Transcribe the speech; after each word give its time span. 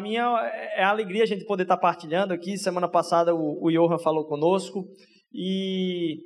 para 0.00 0.08
mim 0.08 0.16
é, 0.16 0.80
é 0.80 0.82
alegria 0.82 1.22
a 1.22 1.26
gente 1.26 1.44
poder 1.44 1.64
estar 1.64 1.76
tá 1.76 1.80
partilhando 1.80 2.32
aqui. 2.32 2.56
Semana 2.56 2.88
passada 2.88 3.34
o, 3.34 3.58
o 3.62 3.70
Johan 3.70 3.98
falou 3.98 4.26
conosco 4.26 4.86
e 5.32 6.16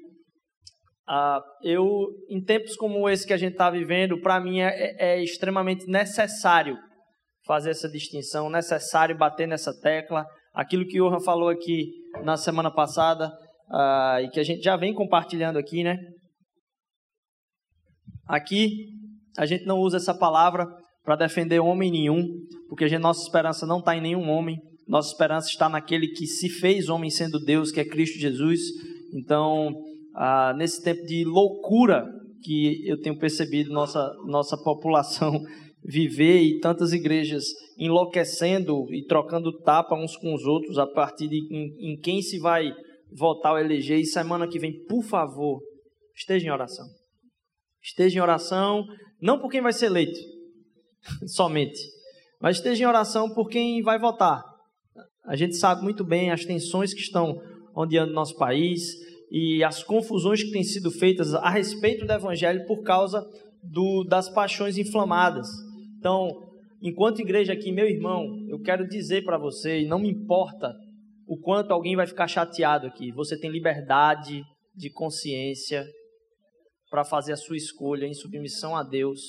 uh, 1.09 1.43
eu, 1.63 1.83
em 2.31 2.43
tempos 2.43 2.77
como 2.77 3.09
esse 3.09 3.27
que 3.27 3.33
a 3.33 3.37
gente 3.37 3.53
está 3.53 3.69
vivendo, 3.71 4.21
para 4.21 4.41
mim 4.41 4.61
é, 4.61 4.69
é, 4.69 5.17
é 5.17 5.23
extremamente 5.23 5.87
necessário 5.87 6.77
fazer 7.45 7.71
essa 7.71 7.89
distinção, 7.89 8.49
necessário 8.49 9.19
bater 9.19 9.49
nessa 9.49 9.73
tecla. 9.81 10.25
Aquilo 10.55 10.87
que 10.87 11.01
o 11.01 11.09
Johan 11.09 11.21
falou 11.21 11.49
aqui 11.49 11.91
na 12.23 12.37
semana 12.37 12.71
passada 12.73 13.27
uh, 13.71 14.21
e 14.23 14.31
que 14.31 14.39
a 14.39 14.45
gente 14.45 14.63
já 14.63 14.77
vem 14.77 14.95
compartilhando 14.95 15.59
aqui, 15.59 15.83
né? 15.83 15.99
Aqui 18.29 18.69
a 19.37 19.45
gente 19.45 19.67
não 19.67 19.81
usa 19.81 19.97
essa 19.97 20.17
palavra 20.17 20.65
para 21.05 21.17
defender 21.17 21.61
homem 21.61 21.91
nenhum, 21.91 22.27
porque 22.69 22.89
gente, 22.89 23.03
nossa 23.03 23.23
esperança 23.23 23.67
não 23.67 23.79
está 23.79 23.97
em 23.97 24.01
nenhum 24.01 24.29
homem, 24.31 24.59
nossa 24.89 25.11
esperança 25.11 25.49
está 25.49 25.69
naquele 25.69 26.09
que 26.09 26.27
se 26.27 26.49
fez 26.49 26.89
homem 26.89 27.11
sendo 27.11 27.39
Deus, 27.39 27.71
que 27.71 27.81
é 27.81 27.85
Cristo 27.85 28.19
Jesus. 28.19 28.61
Então, 29.13 29.75
ah, 30.15 30.55
nesse 30.57 30.83
tempo 30.83 31.03
de 31.05 31.25
loucura 31.25 32.05
que 32.43 32.87
eu 32.87 33.01
tenho 33.01 33.19
percebido 33.19 33.73
nossa, 33.73 34.13
nossa 34.27 34.57
população 34.57 35.41
viver 35.83 36.43
e 36.43 36.59
tantas 36.61 36.93
igrejas 36.93 37.45
enlouquecendo 37.79 38.87
e 38.93 39.05
trocando 39.05 39.59
tapa 39.61 39.95
uns 39.95 40.17
com 40.17 40.35
os 40.35 40.45
outros 40.45 40.79
a 40.79 40.87
partir 40.87 41.29
de 41.29 41.37
em, 41.51 41.93
em 41.93 42.01
quem 42.01 42.23
se 42.23 42.39
vai 42.39 42.71
votar 43.11 43.53
ou 43.53 43.59
eleger. 43.59 43.99
E 43.99 44.07
semana 44.07 44.49
que 44.49 44.59
vem, 44.59 44.85
por 44.85 45.03
favor, 45.03 45.61
esteja 46.15 46.47
em 46.47 46.51
oração. 46.51 46.87
Esteja 47.83 48.19
em 48.19 48.23
oração, 48.23 48.85
não 49.21 49.39
por 49.39 49.51
quem 49.51 49.61
vai 49.61 49.73
ser 49.73 49.87
eleito, 49.87 50.19
somente, 51.27 51.81
mas 52.41 52.57
esteja 52.57 52.85
em 52.85 52.87
oração 52.87 53.33
por 53.33 53.49
quem 53.49 53.83
vai 53.83 53.99
votar. 53.99 54.43
A 55.27 55.37
gente 55.37 55.57
sabe 55.57 55.83
muito 55.83 56.05
bem 56.05 56.31
as 56.31 56.45
tensões 56.45 56.93
que 56.93 57.01
estão 57.01 57.41
ondeando 57.75 58.11
no 58.11 58.15
nosso 58.15 58.37
país 58.37 58.83
e 59.31 59.65
as 59.65 59.83
confusões 59.83 60.43
que 60.43 60.51
têm 60.51 60.63
sido 60.63 60.91
feitas 60.91 61.35
a 61.35 61.49
respeito 61.49 62.07
do 62.07 62.13
evangelho 62.13 62.67
por 62.67 62.83
causa 62.83 63.25
do, 63.63 64.05
das 64.05 64.29
paixões 64.29 64.77
inflamadas. 64.77 65.49
Então, 65.99 66.29
enquanto 66.83 67.21
igreja 67.21 67.53
aqui, 67.53 67.73
meu 67.73 67.87
irmão, 67.87 68.25
eu 68.49 68.61
quero 68.61 68.87
dizer 68.87 69.25
para 69.25 69.39
você, 69.39 69.81
e 69.81 69.89
não 69.89 69.99
me 69.99 70.11
importa 70.11 70.73
o 71.27 71.39
quanto 71.39 71.73
alguém 71.73 71.97
vai 71.97 72.07
ficar 72.07 72.29
chateado 72.29 72.87
aqui, 72.87 73.11
você 73.13 73.39
tem 73.39 73.51
liberdade 73.51 74.43
de 74.77 74.91
consciência 74.91 75.87
para 76.91 77.05
fazer 77.05 77.33
a 77.33 77.37
sua 77.37 77.57
escolha 77.57 78.07
em 78.07 78.15
submissão 78.15 78.77
a 78.77 78.83
Deus, 78.83 79.21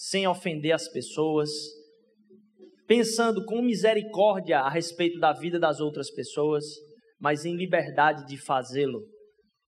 sem 0.00 0.26
ofender 0.26 0.72
as 0.72 0.88
pessoas, 0.88 1.50
pensando 2.86 3.44
com 3.44 3.60
misericórdia 3.60 4.60
a 4.60 4.70
respeito 4.70 5.18
da 5.20 5.30
vida 5.34 5.60
das 5.60 5.78
outras 5.78 6.10
pessoas, 6.10 6.64
mas 7.20 7.44
em 7.44 7.54
liberdade 7.54 8.26
de 8.26 8.38
fazê-lo. 8.38 9.02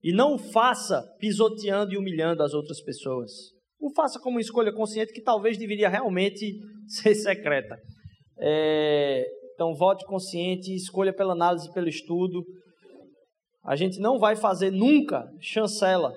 E 0.01 0.11
não 0.11 0.33
o 0.33 0.39
faça 0.39 1.03
pisoteando 1.19 1.93
e 1.93 1.97
humilhando 1.97 2.41
as 2.41 2.55
outras 2.55 2.81
pessoas. 2.81 3.31
O 3.79 3.93
faça 3.93 4.19
como 4.19 4.37
uma 4.37 4.41
escolha 4.41 4.73
consciente 4.73 5.13
que 5.13 5.21
talvez 5.21 5.55
deveria 5.55 5.87
realmente 5.87 6.57
ser 6.89 7.13
secreta. 7.13 7.77
É, 8.39 9.23
então, 9.53 9.75
vote 9.75 10.03
consciente, 10.07 10.73
escolha 10.73 11.13
pela 11.13 11.33
análise, 11.33 11.71
pelo 11.73 11.87
estudo. 11.87 12.43
A 13.63 13.75
gente 13.75 13.99
não 13.99 14.17
vai 14.17 14.35
fazer 14.35 14.71
nunca 14.71 15.29
chancela 15.39 16.11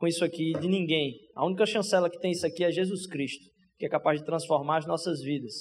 com 0.00 0.06
isso 0.06 0.24
aqui 0.24 0.52
de 0.58 0.66
ninguém. 0.66 1.12
A 1.36 1.44
única 1.44 1.66
chancela 1.66 2.08
que 2.08 2.18
tem 2.18 2.32
isso 2.32 2.46
aqui 2.46 2.64
é 2.64 2.72
Jesus 2.72 3.06
Cristo, 3.06 3.44
que 3.78 3.84
é 3.84 3.88
capaz 3.88 4.18
de 4.18 4.24
transformar 4.24 4.78
as 4.78 4.86
nossas 4.86 5.20
vidas. 5.20 5.52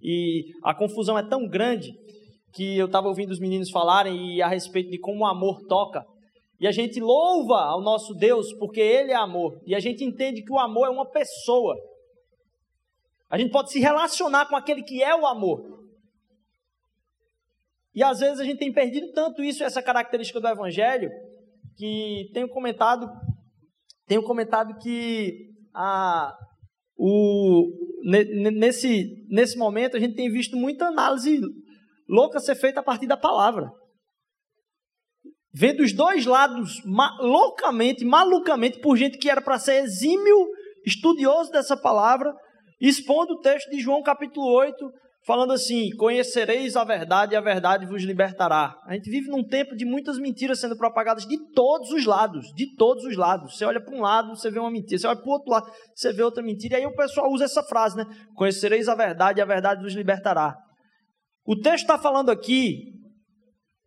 E 0.00 0.52
a 0.62 0.72
confusão 0.72 1.18
é 1.18 1.28
tão 1.28 1.48
grande 1.48 1.92
que 2.54 2.78
eu 2.78 2.86
estava 2.86 3.08
ouvindo 3.08 3.32
os 3.32 3.40
meninos 3.40 3.70
falarem 3.70 4.36
e 4.36 4.40
a 4.40 4.46
respeito 4.46 4.88
de 4.88 5.00
como 5.00 5.24
o 5.24 5.26
amor 5.26 5.60
toca. 5.66 6.06
E 6.60 6.66
a 6.66 6.70
gente 6.70 7.00
louva 7.00 7.56
ao 7.56 7.82
nosso 7.82 8.14
Deus 8.14 8.52
porque 8.54 8.80
Ele 8.80 9.10
é 9.10 9.16
amor. 9.16 9.60
E 9.66 9.74
a 9.74 9.80
gente 9.80 10.04
entende 10.04 10.44
que 10.44 10.52
o 10.52 10.58
amor 10.58 10.86
é 10.86 10.90
uma 10.90 11.10
pessoa. 11.10 11.76
A 13.28 13.36
gente 13.36 13.50
pode 13.50 13.72
se 13.72 13.80
relacionar 13.80 14.46
com 14.46 14.54
aquele 14.54 14.82
que 14.82 15.02
é 15.02 15.14
o 15.14 15.26
amor. 15.26 15.60
E 17.92 18.02
às 18.02 18.20
vezes 18.20 18.38
a 18.38 18.44
gente 18.44 18.58
tem 18.58 18.72
perdido 18.72 19.10
tanto 19.12 19.42
isso, 19.42 19.64
essa 19.64 19.82
característica 19.82 20.40
do 20.40 20.46
Evangelho, 20.46 21.10
que 21.76 22.30
tenho 22.32 22.48
comentado 22.48 23.10
tenho 24.08 24.22
comentado 24.22 24.76
que 24.78 25.50
a, 25.74 26.34
o, 26.96 27.70
nesse, 28.52 29.26
nesse 29.28 29.56
momento 29.56 29.96
a 29.96 30.00
gente 30.00 30.16
tem 30.16 30.30
visto 30.30 30.56
muita 30.56 30.86
análise 30.86 31.38
louca 32.08 32.40
ser 32.40 32.56
feita 32.56 32.80
a 32.80 32.82
partir 32.82 33.06
da 33.06 33.16
palavra. 33.16 33.70
Vendo 35.52 35.82
os 35.82 35.92
dois 35.92 36.24
lados 36.24 36.82
ma, 36.84 37.16
loucamente, 37.20 38.04
malucamente, 38.04 38.80
por 38.80 38.96
gente 38.96 39.18
que 39.18 39.30
era 39.30 39.42
para 39.42 39.58
ser 39.58 39.82
exímio, 39.82 40.48
estudioso 40.86 41.50
dessa 41.50 41.76
palavra, 41.76 42.34
expondo 42.80 43.34
o 43.34 43.40
texto 43.40 43.68
de 43.70 43.80
João 43.80 44.02
capítulo 44.02 44.46
8, 44.46 44.74
falando 45.28 45.52
assim: 45.52 45.90
Conhecereis 45.90 46.74
a 46.74 46.84
verdade 46.84 47.34
e 47.34 47.36
a 47.36 47.40
verdade 47.42 47.84
vos 47.84 48.02
libertará. 48.02 48.74
A 48.86 48.94
gente 48.94 49.10
vive 49.10 49.28
num 49.28 49.46
tempo 49.46 49.76
de 49.76 49.84
muitas 49.84 50.18
mentiras 50.18 50.58
sendo 50.58 50.74
propagadas 50.74 51.26
de 51.26 51.36
todos 51.52 51.90
os 51.90 52.06
lados, 52.06 52.46
de 52.54 52.74
todos 52.76 53.04
os 53.04 53.14
lados. 53.14 53.54
Você 53.54 53.66
olha 53.66 53.84
para 53.84 53.94
um 53.94 54.00
lado, 54.00 54.34
você 54.34 54.50
vê 54.50 54.58
uma 54.58 54.70
mentira, 54.70 54.98
você 54.98 55.06
olha 55.06 55.20
para 55.20 55.28
o 55.28 55.32
outro 55.32 55.50
lado, 55.50 55.70
você 55.94 56.14
vê 56.14 56.22
outra 56.22 56.42
mentira, 56.42 56.76
e 56.76 56.76
aí 56.78 56.86
o 56.86 56.96
pessoal 56.96 57.30
usa 57.30 57.44
essa 57.44 57.62
frase, 57.62 57.94
né? 57.94 58.06
Conhecereis 58.34 58.88
a 58.88 58.94
verdade 58.94 59.38
e 59.38 59.42
a 59.42 59.44
verdade 59.44 59.82
vos 59.82 59.92
libertará. 59.92 60.56
O 61.44 61.54
texto 61.56 61.84
está 61.84 61.98
falando 61.98 62.30
aqui, 62.30 62.94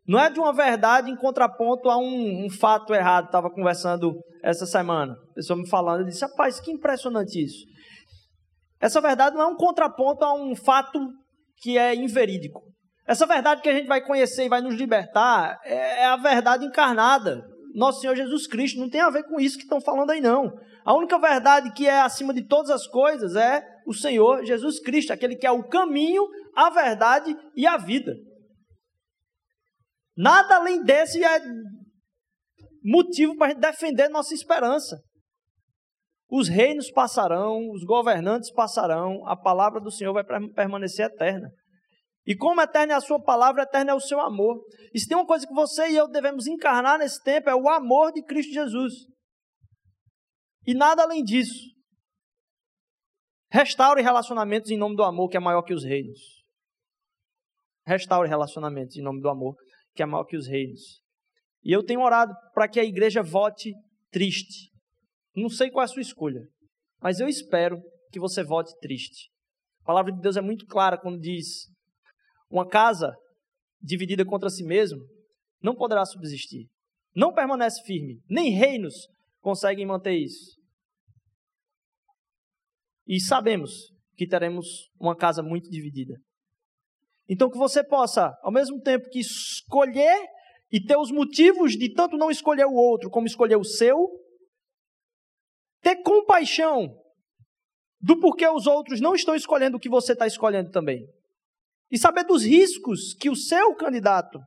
não 0.07 0.19
é 0.19 0.30
de 0.30 0.40
uma 0.40 0.53
verdade 0.53 1.09
em 1.09 1.16
contraponto 1.16 1.90
a 1.90 1.97
um, 1.97 2.46
um 2.46 2.50
fato 2.51 2.94
errado. 2.94 3.25
Estava 3.25 3.50
conversando 3.50 4.13
essa 4.44 4.68
semana, 4.68 5.13
a 5.13 5.34
pessoa 5.34 5.57
me 5.57 5.68
falando, 5.68 6.01
eu 6.01 6.06
disse: 6.06 6.24
rapaz, 6.24 6.59
que 6.59 6.72
impressionante 6.72 7.44
isso. 7.44 7.66
Essa 8.80 9.01
verdade 9.01 9.35
não 9.35 9.44
é 9.44 9.47
um 9.47 9.56
contraponto 9.56 10.24
a 10.24 10.34
um 10.34 10.56
fato 10.56 11.00
que 11.62 11.78
é 11.78 11.96
inverídico. 11.96 12.62
Essa 13.08 13.26
verdade 13.26 13.62
que 13.62 13.70
a 13.70 13.74
gente 13.74 13.88
vai 13.88 14.04
conhecer 14.04 14.46
e 14.46 14.50
vai 14.50 14.62
nos 14.62 14.76
libertar 14.76 15.60
é, 15.64 16.02
é 16.02 16.06
a 16.06 16.18
verdade 16.18 16.66
encarnada. 16.66 17.42
Nosso 17.74 18.02
Senhor 18.02 18.16
Jesus 18.16 18.48
Cristo 18.48 18.80
não 18.80 18.90
tem 18.90 19.02
a 19.02 19.10
ver 19.10 19.24
com 19.24 19.40
isso 19.40 19.58
que 19.58 19.64
estão 19.64 19.80
falando 19.80 20.10
aí, 20.10 20.20
não. 20.20 20.52
A 20.84 20.96
única 20.96 21.18
verdade 21.20 21.72
que 21.74 21.88
é 21.88 22.02
acima 22.02 22.34
de 22.34 22.46
todas 22.46 22.72
as 22.72 22.88
coisas 22.88 23.36
é 23.36 23.64
o 23.86 23.94
Senhor 23.94 24.44
Jesus 24.44 24.80
Cristo, 24.80 25.14
aquele 25.14 25.36
que 25.36 25.46
é 25.46 25.52
o 25.52 25.68
caminho, 25.68 26.28
a 26.56 26.70
verdade 26.70 27.36
e 27.56 27.66
a 27.68 27.78
vida. 27.78 28.14
Nada 30.18 30.56
além 30.56 30.84
desse 30.84 31.24
é 31.24 31.42
motivo 32.84 33.38
para 33.38 33.48
a 33.48 33.50
gente 33.52 33.62
defender 33.62 34.10
nossa 34.10 34.34
esperança. 34.34 35.00
Os 36.31 36.47
reinos 36.47 36.90
passarão, 36.90 37.69
os 37.72 37.84
governantes 37.84 38.50
passarão, 38.53 39.28
a 39.28 39.36
palavra 39.36 39.81
do 39.81 39.92
Senhor 39.92 40.14
vai 40.14 40.24
permanecer 40.24 41.06
eterna. 41.06 41.52
E 42.25 42.34
como 42.34 42.62
eterna 42.62 42.94
é 42.94 42.96
a 42.96 43.02
sua 43.02 43.22
palavra, 43.22 43.64
eterna 43.64 43.92
é 43.92 43.94
o 43.94 44.00
seu 44.00 44.22
amor. 44.22 44.64
E 44.94 45.00
se 45.00 45.09
tem 45.09 45.18
uma 45.18 45.25
coisa 45.25 45.46
que 45.46 45.53
você 45.53 45.90
e 45.90 45.97
eu 45.97 46.08
devemos 46.08 46.47
encarnar 46.47 46.97
nesse 46.97 47.22
tempo, 47.22 47.50
é 47.50 47.56
o 47.56 47.68
amor 47.68 48.14
de 48.14 48.24
Cristo 48.24 48.54
Jesus. 48.54 48.94
E 50.66 50.74
nada 50.74 51.04
além 51.04 51.22
disso. 51.22 51.69
Restaure 53.51 54.01
relacionamentos 54.01 54.72
em 54.72 54.78
nome 54.78 54.95
do 54.95 55.04
amor, 55.04 55.28
que 55.28 55.36
é 55.36 55.39
maior 55.39 55.63
que 55.63 55.74
os 55.74 55.83
reinos. 55.83 56.45
Restaure 57.86 58.30
relacionamentos 58.30 58.95
em 58.95 59.01
nome 59.01 59.19
do 59.19 59.28
amor, 59.28 59.56
que 59.94 60.01
é 60.01 60.06
maior 60.06 60.24
que 60.24 60.38
os 60.38 60.48
reinos. 60.48 61.01
E 61.62 61.74
eu 61.75 61.83
tenho 61.83 62.00
orado 62.00 62.33
para 62.54 62.69
que 62.69 62.80
a 62.80 62.86
igreja 62.86 63.22
vote 63.22 63.74
triste. 64.10 64.70
Não 65.36 65.50
sei 65.50 65.69
qual 65.69 65.83
é 65.83 65.86
a 65.86 65.88
sua 65.88 66.01
escolha, 66.01 66.42
mas 67.01 67.19
eu 67.19 67.28
espero 67.28 67.81
que 68.12 68.19
você 68.19 68.44
vote 68.44 68.74
triste. 68.80 69.30
A 69.81 69.86
palavra 69.86 70.12
de 70.12 70.19
Deus 70.19 70.38
é 70.38 70.42
muito 70.42 70.66
clara 70.66 70.98
quando 70.98 71.19
diz: 71.19 71.68
uma 72.50 72.68
casa 72.68 73.16
dividida 73.81 74.25
contra 74.25 74.50
si 74.50 74.63
mesmo 74.63 75.00
não 75.62 75.75
poderá 75.75 76.06
subsistir. 76.06 76.68
Não 77.16 77.33
permanece 77.33 77.81
firme. 77.83 78.19
Nem 78.30 78.51
reinos 78.51 79.07
conseguem 79.39 79.86
manter 79.86 80.13
isso. 80.13 80.57
E 83.07 83.19
sabemos 83.19 83.92
que 84.16 84.28
teremos 84.28 84.89
uma 85.00 85.16
casa 85.16 85.42
muito 85.42 85.69
dividida. 85.69 86.16
Então, 87.28 87.50
que 87.50 87.57
você 87.57 87.83
possa, 87.83 88.33
ao 88.42 88.51
mesmo 88.51 88.80
tempo 88.81 89.10
que 89.10 89.19
escolher 89.19 90.28
e 90.72 90.83
ter 90.83 90.98
os 90.98 91.12
motivos 91.12 91.74
de 91.74 91.92
tanto 91.94 92.18
não 92.18 92.30
escolher 92.30 92.66
o 92.66 92.74
outro 92.74 93.10
como 93.10 93.28
escolher 93.28 93.57
o 93.57 93.63
seu, 93.63 94.07
ter 95.96 96.04
compaixão 96.04 96.98
do 98.00 98.20
porquê 98.20 98.48
os 98.48 98.66
outros 98.66 99.00
não 99.00 99.14
estão 99.14 99.36
escolhendo 99.36 99.78
o 99.78 99.80
que 99.80 99.90
você 99.90 100.14
está 100.14 100.26
escolhendo 100.26 100.72
também. 100.72 101.06
E 101.92 101.98
saber 101.98 102.24
dos 102.24 102.44
riscos 102.44 103.14
que 103.14 103.30
o 103.30 103.36
seu 103.36 103.76
candidato 103.76 104.40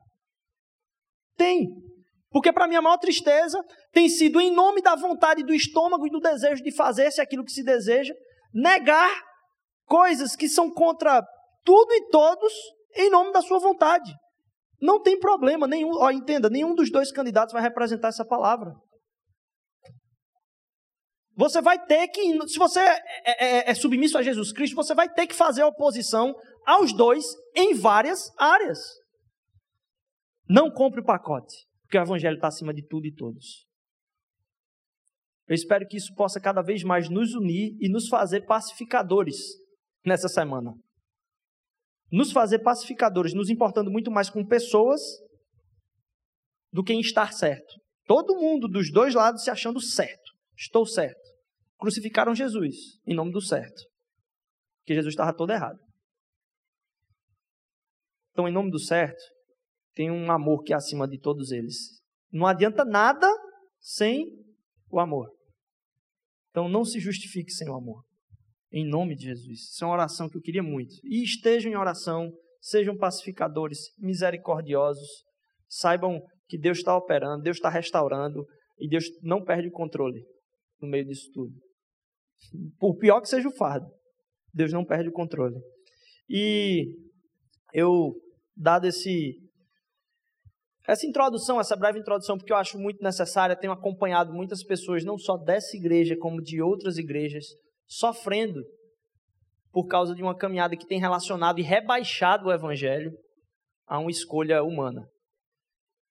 tem. 1.37 1.69
Porque 2.31 2.52
para 2.52 2.67
mim 2.67 2.75
a 2.75 2.82
maior 2.82 2.96
tristeza 2.96 3.62
tem 3.93 4.08
sido, 4.08 4.41
em 4.41 4.50
nome 4.52 4.82
da 4.82 4.96
vontade 4.96 5.44
do 5.44 5.55
estômago 5.55 6.06
e 6.06 6.11
do 6.11 6.20
desejo 6.20 6.62
de 6.62 6.75
fazer-se 6.75 7.20
aquilo 7.20 7.44
que 7.44 7.52
se 7.52 7.62
deseja, 7.62 8.14
negar 8.52 9.11
coisas 9.85 10.35
que 10.35 10.49
são 10.49 10.70
contra 10.70 11.23
tudo 11.64 11.93
e 11.93 12.08
todos 12.08 12.52
em 12.96 13.11
nome 13.11 13.32
da 13.32 13.43
sua 13.43 13.58
vontade. 13.58 14.12
Não 14.81 15.00
tem 15.00 15.19
problema 15.19 15.67
nenhum, 15.67 15.93
ó, 15.94 16.11
entenda, 16.11 16.50
nenhum 16.50 16.75
dos 16.75 16.91
dois 16.91 17.12
candidatos 17.12 17.52
vai 17.52 17.62
representar 17.62 18.08
essa 18.08 18.25
palavra. 18.25 18.75
Você 21.36 21.60
vai 21.60 21.84
ter 21.84 22.08
que, 22.08 22.48
se 22.48 22.58
você 22.58 22.81
é, 22.81 23.02
é, 23.25 23.44
é, 23.44 23.70
é 23.70 23.75
submisso 23.75 24.16
a 24.16 24.22
Jesus 24.22 24.52
Cristo, 24.52 24.76
você 24.76 24.94
vai 24.94 25.12
ter 25.12 25.26
que 25.26 25.34
fazer 25.34 25.64
oposição 25.64 26.34
aos 26.64 26.92
dois 26.92 27.25
em 27.54 27.75
várias 27.75 28.31
áreas. 28.38 28.78
Não 30.48 30.70
compre 30.70 31.00
o 31.00 31.04
pacote, 31.04 31.54
porque 31.82 31.98
o 31.98 32.02
Evangelho 32.02 32.36
está 32.36 32.48
acima 32.48 32.72
de 32.72 32.86
tudo 32.86 33.06
e 33.06 33.14
todos. 33.14 33.66
Eu 35.46 35.54
espero 35.54 35.86
que 35.86 35.96
isso 35.96 36.14
possa 36.14 36.40
cada 36.40 36.62
vez 36.62 36.82
mais 36.82 37.08
nos 37.08 37.34
unir 37.34 37.76
e 37.81 37.88
nos 37.88 38.08
fazer 38.08 38.46
pacificadores 38.46 39.36
nessa 40.04 40.28
semana. 40.28 40.72
Nos 42.10 42.31
fazer 42.31 42.60
pacificadores, 42.60 43.34
nos 43.34 43.50
importando 43.50 43.90
muito 43.90 44.10
mais 44.10 44.31
com 44.31 44.46
pessoas 44.46 45.00
do 46.72 46.84
que 46.84 46.92
em 46.92 47.00
estar 47.00 47.32
certo. 47.32 47.75
Todo 48.06 48.36
mundo 48.36 48.69
dos 48.69 48.90
dois 48.92 49.14
lados 49.14 49.42
se 49.42 49.50
achando 49.50 49.81
certo. 49.81 50.32
Estou 50.56 50.86
certo. 50.86 51.23
Crucificaram 51.78 52.34
Jesus 52.34 52.76
em 53.06 53.14
nome 53.14 53.32
do 53.32 53.40
certo. 53.40 53.82
Porque 54.80 54.94
Jesus 54.94 55.12
estava 55.12 55.34
todo 55.34 55.52
errado. 55.52 55.78
Então, 58.30 58.48
em 58.48 58.52
nome 58.52 58.70
do 58.70 58.78
certo, 58.78 59.22
tem 59.94 60.10
um 60.10 60.30
amor 60.30 60.62
que 60.62 60.72
é 60.72 60.76
acima 60.76 61.06
de 61.06 61.18
todos 61.18 61.52
eles. 61.52 62.02
Não 62.30 62.46
adianta 62.46 62.84
nada 62.84 63.28
sem 63.78 64.26
o 64.90 64.98
amor. 64.98 65.30
Então 66.50 66.68
não 66.68 66.84
se 66.84 67.00
justifique 67.00 67.52
sem 67.52 67.68
o 67.68 67.74
amor. 67.74 68.04
Em 68.72 68.88
nome 68.88 69.16
de 69.16 69.24
Jesus. 69.24 69.70
Isso 69.72 69.84
é 69.84 69.86
uma 69.86 69.94
oração 69.94 70.28
que 70.28 70.36
eu 70.36 70.40
queria 70.40 70.62
muito. 70.62 70.94
E 71.04 71.22
estejam 71.22 71.70
em 71.70 71.76
oração, 71.76 72.32
sejam 72.60 72.96
pacificadores, 72.96 73.78
misericordiosos. 73.98 75.24
Saibam 75.68 76.20
que 76.46 76.58
Deus 76.58 76.78
está 76.78 76.96
operando, 76.96 77.42
Deus 77.42 77.56
está 77.56 77.68
restaurando 77.68 78.44
e 78.78 78.88
Deus 78.88 79.04
não 79.22 79.44
perde 79.44 79.68
o 79.68 79.72
controle 79.72 80.24
no 80.84 80.90
meio 80.90 81.04
disso 81.04 81.31
tudo. 81.32 81.52
Por 82.78 82.96
pior 82.96 83.20
que 83.20 83.28
seja 83.28 83.48
o 83.48 83.56
fardo, 83.56 83.86
Deus 84.52 84.72
não 84.72 84.84
perde 84.84 85.08
o 85.08 85.12
controle. 85.12 85.56
E 86.28 86.94
eu, 87.72 88.14
dado 88.56 88.86
esse 88.86 89.40
essa 90.86 91.06
introdução, 91.06 91.58
essa 91.58 91.75
breve 91.75 91.98
introdução, 91.98 92.36
porque 92.36 92.52
eu 92.52 92.58
acho 92.58 92.78
muito 92.78 93.02
necessária, 93.02 93.56
tenho 93.56 93.72
acompanhado 93.72 94.34
muitas 94.34 94.62
pessoas, 94.62 95.02
não 95.02 95.16
só 95.16 95.36
dessa 95.38 95.75
igreja, 95.76 96.14
como 96.14 96.42
de 96.42 96.60
outras 96.60 96.98
igrejas, 96.98 97.46
sofrendo 97.86 98.62
por 99.72 99.86
causa 99.86 100.14
de 100.14 100.22
uma 100.22 100.36
caminhada 100.36 100.76
que 100.76 100.86
tem 100.86 101.00
relacionado 101.00 101.58
e 101.58 101.62
rebaixado 101.62 102.48
o 102.48 102.52
evangelho 102.52 103.12
a 103.86 103.98
uma 103.98 104.10
escolha 104.10 104.62
humana. 104.62 105.08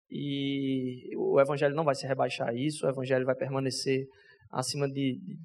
E 0.10 1.16
o 1.18 1.40
evangelho 1.40 1.76
não 1.76 1.84
vai 1.84 1.96
se 1.96 2.08
rebaixar 2.08 2.50
a 2.50 2.54
isso, 2.54 2.86
o 2.86 2.90
evangelho 2.90 3.26
vai 3.26 3.36
permanecer 3.36 4.08
acima 4.54 4.88
de, 4.88 5.20
de, 5.20 5.36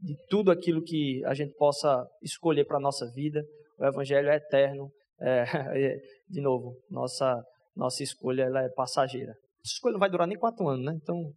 de 0.00 0.16
tudo 0.28 0.50
aquilo 0.50 0.82
que 0.82 1.24
a 1.24 1.34
gente 1.34 1.54
possa 1.54 2.06
escolher 2.22 2.66
para 2.66 2.76
a 2.76 2.80
nossa 2.80 3.10
vida. 3.12 3.42
O 3.78 3.84
evangelho 3.84 4.28
é 4.28 4.36
eterno. 4.36 4.90
É, 5.22 5.96
de 6.30 6.40
novo, 6.40 6.80
nossa 6.88 7.44
nossa 7.76 8.02
escolha 8.02 8.42
ela 8.42 8.62
é 8.62 8.68
passageira. 8.70 9.32
Essa 9.64 9.74
escolha 9.74 9.92
não 9.92 10.00
vai 10.00 10.10
durar 10.10 10.26
nem 10.26 10.38
quatro 10.38 10.68
anos, 10.68 10.84
né? 10.84 10.92
Então, 11.00 11.32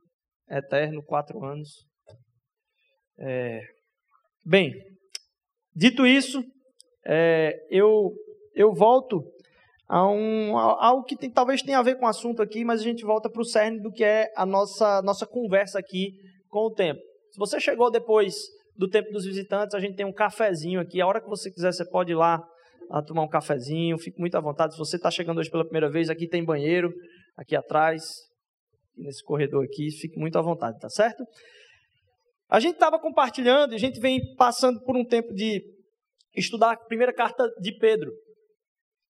é 0.50 0.58
eterno, 0.58 1.04
quatro 1.04 1.44
anos. 1.44 1.86
É... 3.18 3.62
Bem, 4.46 4.74
dito 5.76 6.06
isso, 6.06 6.44
é, 7.06 7.54
eu, 7.70 8.12
eu 8.54 8.74
volto 8.74 9.24
a, 9.88 10.06
um, 10.06 10.58
a 10.58 10.86
algo 10.86 11.06
que 11.06 11.16
tem, 11.16 11.32
talvez 11.32 11.62
tenha 11.62 11.80
a 11.80 11.84
ver 11.84 11.98
com 11.98 12.06
o 12.06 12.10
assunto 12.10 12.42
aqui, 12.42 12.66
mas 12.66 12.82
a 12.82 12.84
gente 12.84 13.06
volta 13.06 13.30
para 13.30 13.42
o 13.42 13.46
cerne 13.46 13.80
do 13.80 13.92
que 13.92 14.04
é 14.04 14.30
a 14.36 14.46
nossa, 14.46 15.02
nossa 15.02 15.26
conversa 15.26 15.80
aqui 15.80 16.12
com 16.54 16.68
o 16.68 16.72
tempo. 16.72 17.02
Se 17.32 17.40
você 17.40 17.60
chegou 17.60 17.90
depois 17.90 18.36
do 18.78 18.88
tempo 18.88 19.12
dos 19.12 19.26
visitantes, 19.26 19.74
a 19.74 19.80
gente 19.80 19.96
tem 19.96 20.06
um 20.06 20.14
cafezinho 20.14 20.80
aqui. 20.80 21.02
A 21.02 21.08
hora 21.08 21.20
que 21.20 21.28
você 21.28 21.52
quiser, 21.52 21.74
você 21.74 21.84
pode 21.84 22.12
ir 22.12 22.16
lá 22.16 22.40
a 22.92 23.02
tomar 23.02 23.24
um 23.24 23.28
cafezinho. 23.28 23.98
Fique 23.98 24.20
muito 24.20 24.38
à 24.38 24.40
vontade. 24.40 24.74
Se 24.74 24.80
você 24.80 24.98
está 24.98 25.10
chegando 25.10 25.40
hoje 25.40 25.50
pela 25.50 25.66
primeira 25.66 25.90
vez, 25.90 26.12
aqui 26.12 26.28
tem 26.28 26.46
banheiro, 26.46 26.94
aqui 27.36 27.56
atrás, 27.56 28.04
nesse 28.96 29.24
corredor 29.24 29.66
aqui. 29.66 29.90
Fique 30.00 30.20
muito 30.20 30.38
à 30.38 30.44
vontade, 30.44 30.80
tá 30.80 30.90
certo? 30.90 31.24
A 32.48 32.60
gente 32.60 32.76
estava 32.76 33.00
compartilhando, 33.00 33.74
a 33.74 33.80
gente 33.80 34.00
vem 34.00 34.20
passando 34.36 34.80
por 34.84 34.96
um 34.96 35.04
tempo 35.04 35.34
de 35.34 35.60
estudar 36.36 36.74
a 36.74 36.78
primeira 36.78 37.12
carta 37.12 37.50
de 37.60 37.76
Pedro. 37.80 38.12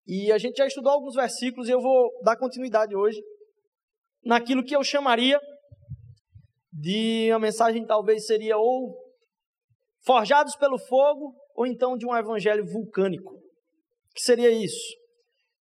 E 0.06 0.32
a 0.32 0.38
gente 0.38 0.58
já 0.58 0.68
estudou 0.68 0.92
alguns 0.92 1.16
versículos 1.16 1.68
e 1.68 1.72
eu 1.72 1.82
vou 1.82 2.12
dar 2.24 2.38
continuidade 2.38 2.96
hoje 2.96 3.20
naquilo 4.24 4.64
que 4.64 4.76
eu 4.76 4.84
chamaria 4.84 5.40
de 6.72 7.28
uma 7.32 7.40
mensagem 7.40 7.86
talvez 7.86 8.26
seria 8.26 8.58
ou 8.58 8.96
forjados 10.06 10.56
pelo 10.56 10.80
fogo 10.80 11.36
ou 11.56 11.66
então 11.66 11.98
de 11.98 12.06
um 12.06 12.16
evangelho 12.16 12.66
vulcânico. 12.66 13.34
O 13.34 14.14
que 14.14 14.22
seria 14.22 14.50
isso? 14.50 14.96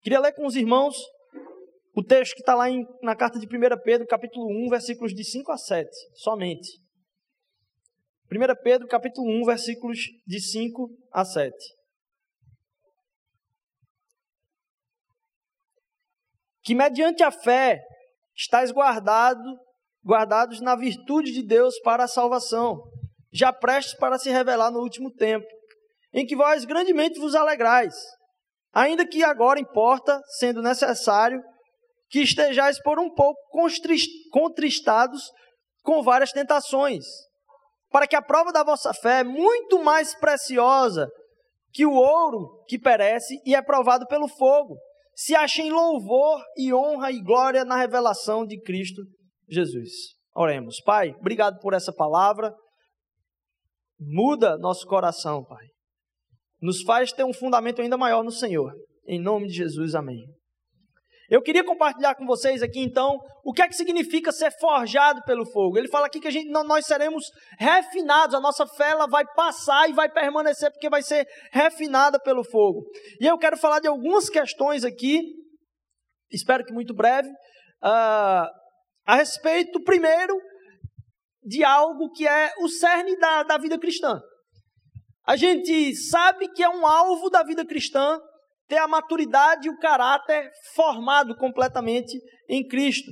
Queria 0.03 0.21
ler 0.21 0.33
com 0.33 0.47
os 0.47 0.57
irmãos 0.57 0.97
o 1.95 2.03
texto 2.03 2.35
que 2.35 2.41
está 2.41 2.55
lá 2.55 2.71
em, 2.71 2.87
na 3.03 3.17
carta 3.17 3.39
de 3.39 3.47
1 3.47 3.51
Pedro, 3.85 4.07
capítulo 4.07 4.47
1, 4.67 4.69
versículos 4.71 5.13
de 5.13 5.25
5 5.25 5.53
a 5.53 5.59
7, 5.59 5.91
somente. 6.15 6.81
1 8.33 8.63
Pedro, 8.63 8.87
capítulo 8.87 9.29
1, 9.43 9.45
versículos 9.45 9.99
de 10.27 10.41
5 10.41 10.89
a 11.13 11.25
7. 11.25 11.53
Que 16.63 16.75
mediante 16.75 17.23
a 17.23 17.33
fé 17.33 17.83
estáis 18.37 18.71
guardado, 18.71 19.43
guardados 20.05 20.61
na 20.61 20.75
virtude 20.75 21.33
de 21.33 21.43
Deus 21.43 21.79
para 21.81 22.05
a 22.05 22.09
salvação, 22.09 22.81
já 23.33 23.53
prestes 23.53 23.95
para 23.95 24.19
se 24.19 24.31
revelar 24.31 24.71
no 24.71 24.81
último 24.81 25.13
tempo, 25.13 25.47
em 26.13 26.27
que 26.27 26.37
vós 26.37 26.65
grandemente 26.65 27.21
vos 27.21 27.35
alegrais 27.35 27.95
Ainda 28.73 29.07
que 29.07 29.25
agora 29.25 29.59
importa, 29.59 30.21
sendo 30.39 30.63
necessário, 30.63 31.43
que 32.09 32.21
estejais 32.21 32.81
por 32.83 32.99
um 32.99 33.13
pouco 33.13 33.41
contristados 34.31 35.31
com 35.83 36.03
várias 36.03 36.33
tentações, 36.33 37.05
para 37.91 38.07
que 38.07 38.15
a 38.15 38.23
prova 38.23 38.53
da 38.53 38.63
vossa 38.63 38.93
fé, 38.95 39.25
muito 39.25 39.83
mais 39.83 40.15
preciosa 40.15 41.09
que 41.73 41.87
o 41.87 41.95
ouro 41.95 42.65
que 42.69 42.79
perece 42.79 43.41
e 43.45 43.55
é 43.55 43.63
provado 43.63 44.07
pelo 44.07 44.29
fogo, 44.29 44.77
se 45.15 45.35
ache 45.35 45.63
em 45.63 45.71
louvor 45.71 46.43
e 46.57 46.73
honra 46.73 47.11
e 47.11 47.21
glória 47.21 47.65
na 47.65 47.77
revelação 47.77 48.47
de 48.47 48.61
Cristo 48.61 49.03
Jesus. 49.51 50.15
Oremos. 50.35 50.81
Pai, 50.81 51.15
obrigado 51.19 51.59
por 51.61 51.75
essa 51.75 51.93
palavra. 51.93 52.55
Muda 53.99 54.57
nosso 54.57 54.87
coração, 54.87 55.45
Pai 55.45 55.67
nos 56.61 56.83
faz 56.83 57.13
ter 57.13 57.25
um 57.25 57.33
fundamento 57.33 57.81
ainda 57.81 57.97
maior 57.97 58.23
no 58.23 58.31
Senhor. 58.31 58.73
Em 59.07 59.21
nome 59.21 59.49
de 59.49 59.55
Jesus, 59.55 59.95
amém. 59.95 60.27
Eu 61.29 61.41
queria 61.41 61.65
compartilhar 61.65 62.17
com 62.17 62.27
vocês 62.27 62.61
aqui 62.61 62.81
então 62.81 63.17
o 63.45 63.53
que 63.53 63.63
é 63.63 63.69
que 63.69 63.77
significa 63.77 64.33
ser 64.33 64.51
forjado 64.59 65.23
pelo 65.23 65.47
fogo. 65.47 65.79
Ele 65.79 65.89
fala 65.89 66.07
aqui 66.07 66.21
que 66.21 66.27
a 66.27 66.31
gente, 66.31 66.51
nós 66.51 66.87
seremos 66.87 67.25
refinados, 67.57 68.35
a 68.35 68.41
nossa 68.41 68.67
fé 68.67 68.91
ela 68.91 69.07
vai 69.07 69.25
passar 69.35 69.89
e 69.89 69.93
vai 69.93 70.11
permanecer 70.11 70.71
porque 70.73 70.91
vai 70.91 71.03
ser 71.03 71.27
refinada 71.53 72.19
pelo 72.21 72.43
fogo. 72.45 72.85
E 73.21 73.27
eu 73.27 73.39
quero 73.39 73.57
falar 73.57 73.79
de 73.79 73.87
algumas 73.87 74.29
questões 74.29 74.85
aqui, 74.85 75.23
espero 76.33 76.65
que 76.65 76.73
muito 76.73 76.93
breve, 76.93 77.29
uh, 77.29 78.49
a 79.07 79.17
respeito, 79.17 79.83
primeiro, 79.83 80.37
de 81.43 81.65
algo 81.65 82.11
que 82.13 82.27
é 82.27 82.53
o 82.59 82.69
cerne 82.69 83.17
da, 83.19 83.43
da 83.43 83.59
vida 83.59 83.79
cristã. 83.79 84.21
A 85.27 85.37
gente 85.37 85.95
sabe 85.97 86.49
que 86.49 86.63
é 86.63 86.69
um 86.69 86.87
alvo 86.87 87.31
da 87.31 87.43
vida 87.43 87.65
cristã 87.65 88.21
ter 88.69 88.79
a 88.79 88.89
maturidade 88.89 89.67
e 89.67 89.71
o 89.71 89.79
caráter 89.79 90.51
formado 90.75 91.37
completamente 91.37 92.19
em 92.49 92.67
Cristo. 92.67 93.11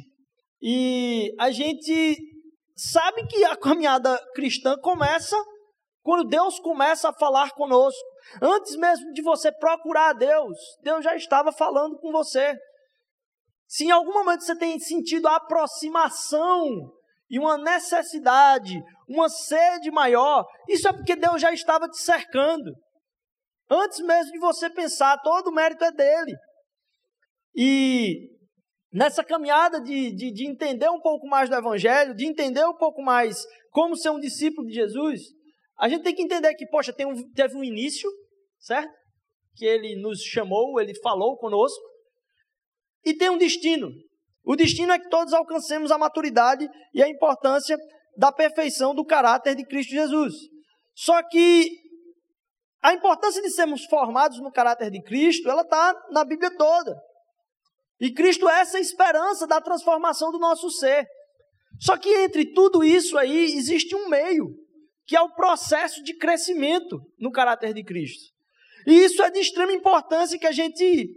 E 0.63 1.35
a 1.39 1.51
gente 1.51 2.17
sabe 2.77 3.27
que 3.27 3.45
a 3.45 3.57
caminhada 3.57 4.19
cristã 4.35 4.77
começa 4.81 5.37
quando 6.03 6.29
Deus 6.29 6.59
começa 6.61 7.09
a 7.11 7.13
falar 7.13 7.51
conosco. 7.53 8.01
Antes 8.41 8.77
mesmo 8.77 9.13
de 9.13 9.21
você 9.21 9.53
procurar 9.53 10.13
Deus, 10.13 10.57
Deus 10.83 11.05
já 11.05 11.15
estava 11.17 11.53
falando 11.53 11.99
com 11.99 12.13
você. 12.13 12.57
Se 13.69 13.85
em 13.85 13.91
algum 13.91 14.13
momento 14.13 14.43
você 14.43 14.57
tem 14.57 14.79
sentido 14.81 15.29
a 15.29 15.37
aproximação 15.37 16.91
e 17.31 17.39
uma 17.39 17.59
necessidade, 17.59 18.83
uma 19.07 19.29
sede 19.29 19.91
maior, 19.91 20.47
isso 20.67 20.89
é 20.89 20.93
porque 20.93 21.15
Deus 21.15 21.41
já 21.41 21.53
estava 21.53 21.87
te 21.87 21.99
cercando. 21.99 22.73
Antes 23.71 24.01
mesmo 24.01 24.33
de 24.33 24.39
você 24.39 24.71
pensar, 24.71 25.19
todo 25.19 25.49
o 25.49 25.55
mérito 25.55 25.85
é 25.85 25.93
dele. 25.93 26.35
E 27.55 28.31
nessa 28.91 29.23
caminhada 29.23 29.81
de, 29.83 30.15
de, 30.17 30.33
de, 30.33 30.49
entender 30.49 30.89
um 30.89 31.01
pouco 31.01 31.27
mais 31.27 31.51
do 31.51 31.55
Evangelho, 31.55 32.15
de 32.15 32.27
entender 32.27 32.65
um 32.65 32.77
pouco 32.77 33.03
mais 33.03 33.45
como 33.71 33.95
ser 33.95 34.09
um 34.09 34.19
discípulo 34.19 34.67
de 34.67 34.75
Jesus, 34.75 35.21
a 35.79 35.89
gente 35.89 36.03
tem 36.03 36.15
que 36.15 36.23
entender 36.23 36.55
que, 36.55 36.67
poxa, 36.67 36.95
um, 37.07 37.31
teve 37.33 37.55
um 37.55 37.63
início, 37.63 38.11
certo? 38.59 38.91
que 39.59 39.67
ele 39.67 40.01
nos 40.01 40.23
chamou, 40.23 40.81
ele 40.81 40.95
falou 41.03 41.37
conosco, 41.37 41.83
e 43.09 43.17
tem 43.17 43.31
um 43.31 43.39
destino. 43.39 43.91
O 44.45 44.55
destino 44.55 44.93
é 44.93 44.99
que 44.99 45.09
todos 45.09 45.33
alcancemos 45.33 45.91
a 45.91 45.99
maturidade 45.99 46.69
e 46.93 47.03
a 47.03 47.09
importância 47.09 47.77
da 48.17 48.31
perfeição 48.31 48.95
do 48.95 49.05
caráter 49.05 49.55
de 49.55 49.65
Cristo 49.65 49.91
Jesus. 49.91 50.35
Só 50.95 51.23
que 51.23 51.71
a 52.83 52.93
importância 52.93 53.41
de 53.41 53.51
sermos 53.51 53.85
formados 53.87 54.39
no 54.41 54.53
caráter 54.53 54.91
de 54.91 55.03
Cristo, 55.03 55.49
ela 55.49 55.63
está 55.63 55.95
na 56.11 56.25
Bíblia 56.25 56.55
toda. 56.57 56.95
E 57.99 58.13
Cristo 58.13 58.49
é 58.49 58.61
essa 58.61 58.79
esperança 58.79 59.47
da 59.47 59.61
transformação 59.61 60.31
do 60.31 60.39
nosso 60.39 60.71
ser. 60.71 61.07
Só 61.81 61.97
que 61.97 62.09
entre 62.09 62.53
tudo 62.53 62.85
isso 62.85 63.17
aí 63.17 63.57
existe 63.57 63.95
um 63.95 64.09
meio, 64.09 64.47
que 65.07 65.17
é 65.17 65.21
o 65.21 65.35
processo 65.35 66.03
de 66.03 66.15
crescimento 66.17 67.01
no 67.19 67.31
caráter 67.31 67.73
de 67.73 67.83
Cristo. 67.83 68.25
E 68.87 68.93
isso 68.93 69.23
é 69.23 69.31
de 69.31 69.41
extrema 69.41 69.73
importância 69.73 70.39
que 70.39 70.47
a 70.47 70.53
gente 70.53 71.09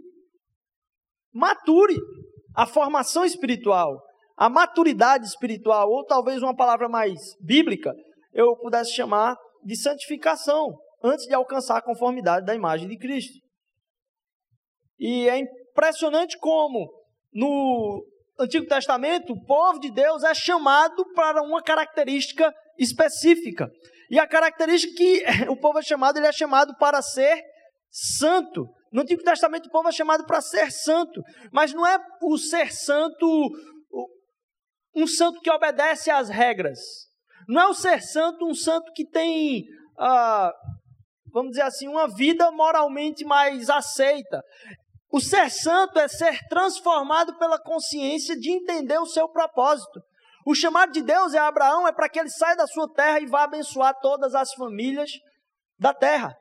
mature 1.32 1.96
a 2.54 2.66
formação 2.66 3.24
espiritual, 3.24 4.02
a 4.36 4.48
maturidade 4.48 5.26
espiritual, 5.26 5.88
ou 5.88 6.04
talvez 6.04 6.42
uma 6.42 6.54
palavra 6.54 6.88
mais 6.88 7.18
bíblica, 7.40 7.94
eu 8.32 8.56
pudesse 8.56 8.94
chamar 8.94 9.36
de 9.64 9.76
santificação, 9.76 10.76
antes 11.02 11.26
de 11.26 11.34
alcançar 11.34 11.78
a 11.78 11.82
conformidade 11.82 12.46
da 12.46 12.54
imagem 12.54 12.88
de 12.88 12.96
Cristo. 12.96 13.38
E 14.98 15.28
é 15.28 15.38
impressionante 15.38 16.38
como 16.38 16.88
no 17.32 18.04
Antigo 18.38 18.66
Testamento 18.66 19.32
o 19.32 19.44
povo 19.44 19.80
de 19.80 19.90
Deus 19.90 20.22
é 20.22 20.34
chamado 20.34 21.04
para 21.14 21.42
uma 21.42 21.62
característica 21.62 22.52
específica. 22.78 23.68
E 24.10 24.18
a 24.18 24.28
característica 24.28 24.94
que 24.94 25.24
o 25.50 25.56
povo 25.56 25.78
é 25.78 25.82
chamado, 25.82 26.18
ele 26.18 26.26
é 26.26 26.32
chamado 26.32 26.76
para 26.76 27.02
ser 27.02 27.42
santo. 27.90 28.66
No 28.92 29.02
Antigo 29.02 29.22
Testamento 29.22 29.66
o 29.66 29.70
povo 29.70 29.88
é 29.88 29.92
chamado 29.92 30.24
para 30.26 30.40
ser 30.40 30.70
santo, 30.70 31.22
mas 31.50 31.72
não 31.72 31.86
é 31.86 31.98
o 32.20 32.36
ser 32.36 32.72
santo 32.72 33.26
um 34.94 35.06
santo 35.06 35.40
que 35.40 35.50
obedece 35.50 36.10
às 36.10 36.28
regras. 36.28 36.78
Não 37.48 37.62
é 37.62 37.66
o 37.68 37.74
ser 37.74 38.02
santo 38.02 38.46
um 38.46 38.54
santo 38.54 38.92
que 38.94 39.06
tem, 39.08 39.64
ah, 39.98 40.52
vamos 41.32 41.52
dizer 41.52 41.62
assim, 41.62 41.88
uma 41.88 42.06
vida 42.06 42.50
moralmente 42.52 43.24
mais 43.24 43.70
aceita. 43.70 44.42
O 45.10 45.20
ser 45.20 45.50
santo 45.50 45.98
é 45.98 46.08
ser 46.08 46.38
transformado 46.48 47.36
pela 47.38 47.58
consciência 47.58 48.36
de 48.38 48.50
entender 48.50 48.98
o 48.98 49.06
seu 49.06 49.28
propósito. 49.28 50.00
O 50.46 50.54
chamado 50.54 50.92
de 50.92 51.02
Deus 51.02 51.34
é 51.34 51.38
Abraão 51.38 51.86
é 51.86 51.92
para 51.92 52.08
que 52.08 52.18
ele 52.18 52.30
saia 52.30 52.56
da 52.56 52.66
sua 52.66 52.92
terra 52.92 53.20
e 53.20 53.26
vá 53.26 53.44
abençoar 53.44 53.94
todas 54.00 54.34
as 54.34 54.52
famílias 54.54 55.10
da 55.78 55.94
terra. 55.94 56.36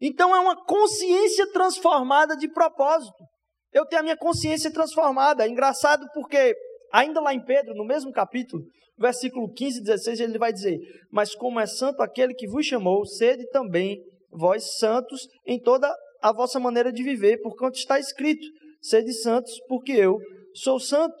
Então 0.00 0.34
é 0.34 0.40
uma 0.40 0.56
consciência 0.64 1.50
transformada 1.52 2.36
de 2.36 2.48
propósito. 2.48 3.24
Eu 3.72 3.84
tenho 3.86 4.00
a 4.00 4.02
minha 4.02 4.16
consciência 4.16 4.72
transformada. 4.72 5.44
É 5.44 5.48
engraçado 5.48 6.06
porque, 6.14 6.54
ainda 6.92 7.20
lá 7.20 7.34
em 7.34 7.44
Pedro, 7.44 7.74
no 7.74 7.84
mesmo 7.84 8.12
capítulo, 8.12 8.62
versículo 8.96 9.52
15 9.52 9.78
e 9.78 9.82
16, 9.82 10.20
ele 10.20 10.38
vai 10.38 10.52
dizer: 10.52 10.78
Mas 11.10 11.34
como 11.34 11.60
é 11.60 11.66
santo 11.66 12.02
aquele 12.02 12.34
que 12.34 12.48
vos 12.48 12.64
chamou, 12.64 13.04
sede 13.04 13.48
também 13.50 14.02
vós 14.30 14.78
santos 14.78 15.26
em 15.46 15.60
toda 15.60 15.92
a 16.20 16.32
vossa 16.32 16.58
maneira 16.58 16.92
de 16.92 17.02
viver, 17.02 17.38
porquanto 17.40 17.78
está 17.78 17.98
escrito: 17.98 18.46
Sede 18.80 19.12
santos, 19.12 19.52
porque 19.68 19.92
eu 19.92 20.18
sou 20.54 20.78
santo. 20.78 21.14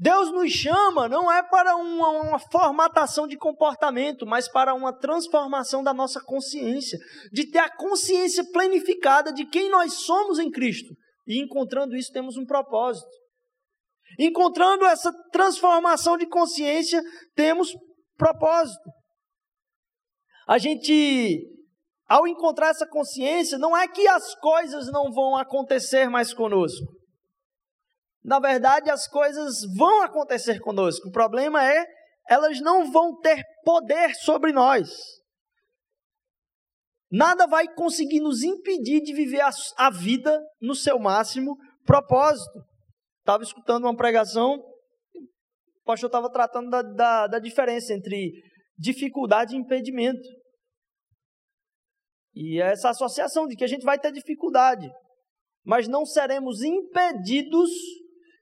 Deus 0.00 0.32
nos 0.32 0.50
chama 0.50 1.10
não 1.10 1.30
é 1.30 1.42
para 1.42 1.76
uma, 1.76 2.08
uma, 2.08 2.38
formatação 2.38 3.28
de 3.28 3.36
comportamento, 3.36 4.24
mas 4.24 4.48
para 4.48 4.72
uma 4.72 4.98
transformação 4.98 5.82
da 5.82 5.92
nossa 5.92 6.24
consciência, 6.24 6.98
de 7.30 7.50
ter 7.50 7.58
a 7.58 7.76
consciência 7.76 8.42
planificada 8.50 9.30
de 9.30 9.44
quem 9.44 9.68
nós 9.68 9.92
somos 9.92 10.38
em 10.38 10.50
Cristo. 10.50 10.94
E 11.26 11.38
encontrando 11.38 11.94
isso, 11.94 12.10
temos 12.12 12.38
um 12.38 12.46
propósito. 12.46 13.10
Encontrando 14.18 14.86
essa 14.86 15.12
transformação 15.30 16.16
de 16.16 16.26
consciência, 16.26 17.02
temos 17.34 17.70
propósito. 18.16 18.90
A 20.48 20.56
gente, 20.56 21.46
ao 22.08 22.26
encontrar 22.26 22.70
essa 22.70 22.88
consciência, 22.88 23.58
não 23.58 23.76
é 23.76 23.86
que 23.86 24.08
as 24.08 24.34
coisas 24.36 24.90
não 24.90 25.12
vão 25.12 25.36
acontecer 25.36 26.08
mais 26.08 26.32
conosco 26.32 26.99
na 28.22 28.38
verdade, 28.38 28.90
as 28.90 29.08
coisas 29.08 29.60
vão 29.76 30.02
acontecer 30.02 30.60
conosco. 30.60 31.08
O 31.08 31.12
problema 31.12 31.64
é, 31.64 31.86
elas 32.28 32.60
não 32.60 32.90
vão 32.90 33.18
ter 33.18 33.42
poder 33.64 34.14
sobre 34.14 34.52
nós. 34.52 34.90
Nada 37.10 37.46
vai 37.46 37.66
conseguir 37.66 38.20
nos 38.20 38.42
impedir 38.42 39.00
de 39.00 39.12
viver 39.12 39.40
a, 39.40 39.50
a 39.78 39.90
vida 39.90 40.40
no 40.60 40.74
seu 40.74 40.98
máximo 40.98 41.56
propósito. 41.84 42.62
Estava 43.18 43.42
escutando 43.42 43.84
uma 43.84 43.96
pregação, 43.96 44.54
o 44.54 45.84
pastor 45.84 46.06
estava 46.08 46.30
tratando 46.30 46.70
da, 46.70 46.82
da, 46.82 47.26
da 47.26 47.38
diferença 47.38 47.92
entre 47.92 48.32
dificuldade 48.78 49.54
e 49.54 49.58
impedimento. 49.58 50.28
E 52.32 52.60
essa 52.60 52.90
associação 52.90 53.46
de 53.46 53.56
que 53.56 53.64
a 53.64 53.66
gente 53.66 53.84
vai 53.84 53.98
ter 53.98 54.12
dificuldade, 54.12 54.88
mas 55.64 55.88
não 55.88 56.06
seremos 56.06 56.62
impedidos 56.62 57.70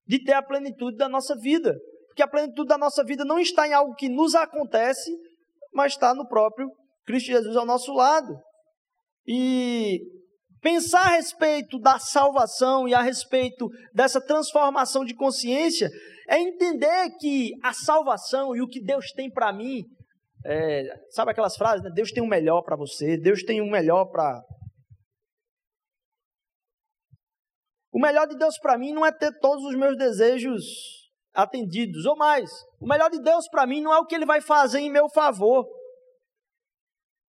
de 0.08 0.22
ter 0.24 0.32
a 0.32 0.42
plenitude 0.42 0.96
da 0.96 1.08
nossa 1.08 1.36
vida. 1.36 1.76
Porque 2.08 2.22
a 2.22 2.28
plenitude 2.28 2.66
da 2.66 2.78
nossa 2.78 3.04
vida 3.04 3.24
não 3.24 3.38
está 3.38 3.68
em 3.68 3.72
algo 3.72 3.94
que 3.94 4.08
nos 4.08 4.34
acontece, 4.34 5.10
mas 5.72 5.92
está 5.92 6.14
no 6.14 6.26
próprio 6.26 6.68
Cristo 7.06 7.26
Jesus 7.26 7.56
ao 7.56 7.66
nosso 7.66 7.92
lado. 7.92 8.34
E 9.26 10.00
pensar 10.60 11.02
a 11.02 11.16
respeito 11.16 11.78
da 11.78 11.98
salvação 11.98 12.88
e 12.88 12.94
a 12.94 13.02
respeito 13.02 13.68
dessa 13.94 14.20
transformação 14.20 15.04
de 15.04 15.14
consciência 15.14 15.90
é 16.28 16.38
entender 16.40 17.10
que 17.20 17.52
a 17.62 17.72
salvação 17.72 18.56
e 18.56 18.62
o 18.62 18.66
que 18.66 18.82
Deus 18.82 19.12
tem 19.12 19.30
para 19.30 19.52
mim, 19.52 19.84
é, 20.46 20.84
sabe 21.10 21.30
aquelas 21.30 21.56
frases? 21.56 21.82
Né? 21.82 21.90
Deus 21.94 22.10
tem 22.10 22.22
o 22.22 22.26
um 22.26 22.28
melhor 22.28 22.62
para 22.62 22.76
você, 22.76 23.16
Deus 23.18 23.42
tem 23.42 23.60
o 23.60 23.64
um 23.64 23.70
melhor 23.70 24.06
para 24.06 24.40
O 27.90 28.00
melhor 28.00 28.26
de 28.26 28.36
Deus 28.36 28.58
para 28.58 28.76
mim 28.76 28.92
não 28.92 29.04
é 29.04 29.12
ter 29.12 29.32
todos 29.38 29.64
os 29.64 29.74
meus 29.74 29.96
desejos 29.96 30.62
atendidos 31.32 32.04
ou 32.04 32.16
mais. 32.16 32.50
O 32.80 32.86
melhor 32.86 33.10
de 33.10 33.20
Deus 33.20 33.48
para 33.48 33.66
mim 33.66 33.80
não 33.80 33.92
é 33.92 33.98
o 33.98 34.04
que 34.04 34.14
ele 34.14 34.26
vai 34.26 34.40
fazer 34.40 34.80
em 34.80 34.90
meu 34.90 35.08
favor. 35.08 35.66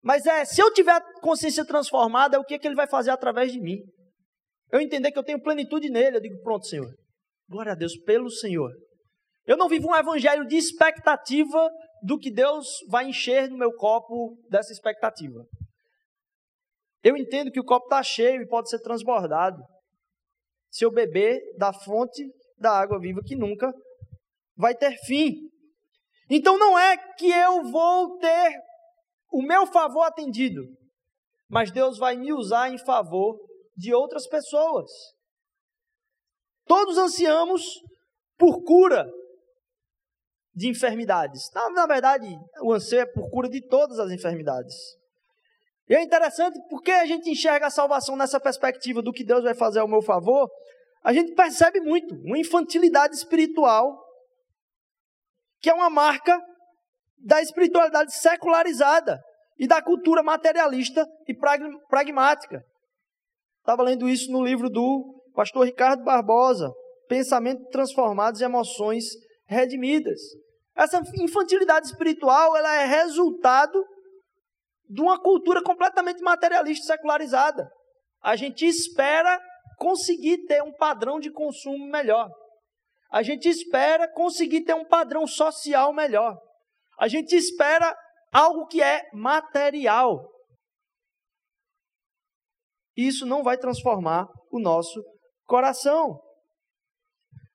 Mas 0.01 0.25
é, 0.25 0.45
se 0.45 0.61
eu 0.61 0.73
tiver 0.73 1.01
consciência 1.21 1.65
transformada, 1.65 2.35
é 2.35 2.39
o 2.39 2.43
que, 2.43 2.55
é 2.55 2.59
que 2.59 2.67
ele 2.67 2.75
vai 2.75 2.87
fazer 2.87 3.11
através 3.11 3.51
de 3.51 3.59
mim. 3.59 3.77
Eu 4.71 4.79
entender 4.79 5.11
que 5.11 5.19
eu 5.19 5.23
tenho 5.23 5.41
plenitude 5.41 5.89
nele, 5.89 6.17
eu 6.17 6.21
digo, 6.21 6.41
pronto, 6.41 6.65
Senhor. 6.65 6.93
Glória 7.49 7.71
a 7.71 7.75
Deus 7.75 7.97
pelo 8.03 8.29
Senhor. 8.29 8.71
Eu 9.45 9.57
não 9.57 9.67
vivo 9.67 9.89
um 9.89 9.95
evangelho 9.95 10.45
de 10.45 10.55
expectativa 10.55 11.69
do 12.03 12.17
que 12.17 12.31
Deus 12.31 12.67
vai 12.87 13.07
encher 13.07 13.49
no 13.49 13.57
meu 13.57 13.73
copo 13.73 14.37
dessa 14.49 14.71
expectativa. 14.71 15.43
Eu 17.03 17.17
entendo 17.17 17.51
que 17.51 17.59
o 17.59 17.65
copo 17.65 17.85
está 17.85 18.03
cheio 18.03 18.41
e 18.41 18.47
pode 18.47 18.69
ser 18.69 18.79
transbordado 18.79 19.61
se 20.69 20.85
eu 20.85 20.91
beber 20.91 21.41
da 21.57 21.73
fonte 21.73 22.23
da 22.57 22.71
água 22.71 22.99
viva 22.99 23.21
que 23.25 23.35
nunca 23.35 23.73
vai 24.55 24.75
ter 24.75 24.95
fim. 25.05 25.33
Então 26.29 26.57
não 26.57 26.77
é 26.77 26.97
que 27.15 27.29
eu 27.29 27.63
vou 27.71 28.17
ter 28.19 28.53
o 29.31 29.41
meu 29.41 29.65
favor 29.67 30.03
atendido, 30.03 30.61
mas 31.49 31.71
Deus 31.71 31.97
vai 31.97 32.15
me 32.15 32.33
usar 32.33 32.69
em 32.69 32.77
favor 32.77 33.37
de 33.75 33.93
outras 33.93 34.27
pessoas. 34.27 34.91
Todos 36.65 36.97
ansiamos 36.97 37.63
por 38.37 38.63
cura 38.63 39.09
de 40.53 40.69
enfermidades. 40.69 41.49
Na, 41.53 41.87
verdade, 41.87 42.27
o 42.61 42.73
anseio 42.73 43.01
é 43.01 43.05
por 43.05 43.29
cura 43.29 43.49
de 43.49 43.65
todas 43.67 43.97
as 43.97 44.11
enfermidades. 44.11 44.75
E 45.89 45.95
é 45.95 46.03
interessante 46.03 46.59
porque 46.69 46.91
a 46.91 47.05
gente 47.05 47.31
enxerga 47.31 47.65
a 47.65 47.71
salvação 47.71 48.15
nessa 48.15 48.39
perspectiva 48.39 49.01
do 49.01 49.11
que 49.11 49.25
Deus 49.25 49.43
vai 49.43 49.55
fazer 49.55 49.79
ao 49.79 49.87
meu 49.87 50.03
favor. 50.03 50.47
A 51.03 51.11
gente 51.11 51.33
percebe 51.33 51.79
muito 51.81 52.13
uma 52.13 52.37
infantilidade 52.37 53.15
espiritual, 53.15 53.99
que 55.59 55.69
é 55.69 55.73
uma 55.73 55.89
marca 55.89 56.39
da 57.17 57.41
espiritualidade 57.41 58.13
secularizada 58.13 59.19
e 59.57 59.67
da 59.67 59.81
cultura 59.81 60.21
materialista 60.21 61.05
e 61.27 61.33
pragmática. 61.89 62.63
Estava 63.59 63.81
lendo 63.83 64.07
isso 64.07 64.31
no 64.31 64.43
livro 64.43 64.69
do 64.69 65.23
pastor 65.33 65.65
Ricardo 65.65 66.03
Barbosa, 66.03 66.71
Pensamentos 67.07 67.67
Transformados 67.71 68.41
e 68.41 68.43
Emoções 68.43 69.05
Redimidas. 69.47 70.21
Essa 70.75 71.01
infantilidade 71.15 71.87
espiritual 71.87 72.55
ela 72.55 72.75
é 72.75 72.85
resultado 72.85 73.83
de 74.89 75.01
uma 75.01 75.21
cultura 75.21 75.61
completamente 75.61 76.21
materialista 76.21 76.83
e 76.83 76.87
secularizada. 76.87 77.69
A 78.21 78.35
gente 78.35 78.65
espera 78.65 79.39
conseguir 79.77 80.45
ter 80.45 80.63
um 80.63 80.73
padrão 80.73 81.19
de 81.19 81.31
consumo 81.31 81.85
melhor. 81.85 82.29
A 83.11 83.21
gente 83.21 83.47
espera 83.47 84.11
conseguir 84.11 84.63
ter 84.63 84.73
um 84.73 84.85
padrão 84.85 85.27
social 85.27 85.93
melhor. 85.93 86.37
A 86.99 87.07
gente 87.07 87.35
espera 87.35 87.95
algo 88.33 88.65
que 88.65 88.81
é 88.81 89.03
material. 89.13 90.27
isso 92.97 93.25
não 93.25 93.43
vai 93.43 93.57
transformar 93.57 94.27
o 94.51 94.59
nosso 94.59 95.01
coração. 95.45 96.19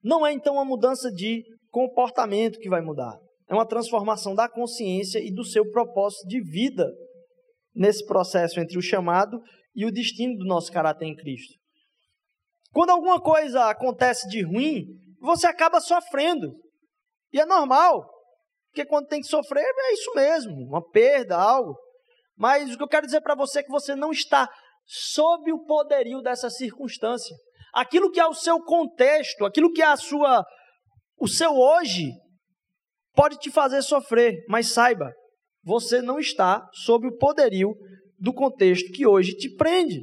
Não 0.03 0.27
é 0.27 0.33
então 0.33 0.55
uma 0.55 0.65
mudança 0.65 1.11
de 1.11 1.45
comportamento 1.71 2.59
que 2.59 2.71
vai 2.71 2.81
mudar. 2.81 3.19
É 3.47 3.55
uma 3.55 3.67
transformação 3.67 4.35
da 4.35 4.49
consciência 4.49 5.19
e 5.19 5.31
do 5.31 5.45
seu 5.45 5.71
propósito 5.71 6.27
de 6.27 6.41
vida 6.41 6.91
nesse 7.75 8.05
processo 8.07 8.61
entre 8.61 8.79
o 8.79 8.83
chamado 8.83 9.41
e 9.75 9.85
o 9.85 9.91
destino 9.91 10.37
do 10.37 10.45
nosso 10.45 10.71
caráter 10.71 11.07
em 11.07 11.17
Cristo. 11.17 11.55
Quando 12.73 12.91
alguma 12.91 13.21
coisa 13.21 13.69
acontece 13.69 14.29
de 14.29 14.43
ruim, 14.43 14.85
você 15.21 15.47
acaba 15.47 15.81
sofrendo. 15.81 16.55
E 17.33 17.41
é 17.41 17.47
normal, 17.47 18.05
porque 18.71 18.85
quando 18.87 19.09
tem 19.09 19.21
que 19.21 19.27
sofrer, 19.27 19.65
é 19.65 19.93
isso 19.93 20.13
mesmo, 20.15 20.53
uma 20.67 20.83
perda, 20.91 21.37
algo. 21.37 21.77
Mas 22.37 22.73
o 22.73 22.77
que 22.77 22.83
eu 22.83 22.89
quero 22.89 23.07
dizer 23.07 23.21
para 23.21 23.35
você 23.35 23.61
é 23.61 23.63
que 23.63 23.71
você 23.71 23.95
não 23.95 24.11
está 24.11 24.49
sob 24.85 25.53
o 25.53 25.65
poderio 25.65 26.21
dessa 26.21 26.51
circunstância. 26.51 27.37
Aquilo 27.73 28.11
que 28.11 28.21
é 28.21 28.27
o 28.27 28.35
seu 28.35 28.61
contexto, 28.61 29.45
aquilo 29.45 29.73
que 29.73 29.83
é 29.83 29.87
a 29.87 29.97
sua 29.97 30.45
o 31.17 31.29
seu 31.29 31.53
hoje 31.57 32.11
pode 33.15 33.39
te 33.39 33.51
fazer 33.51 33.83
sofrer, 33.83 34.45
mas 34.49 34.73
saiba, 34.73 35.13
você 35.65 36.03
não 36.03 36.19
está 36.19 36.69
sob 36.73 37.09
o 37.09 37.17
poderio 37.17 37.75
do 38.19 38.33
contexto 38.33 38.93
que 38.93 39.07
hoje 39.07 39.35
te 39.35 39.49
prende. 39.55 40.03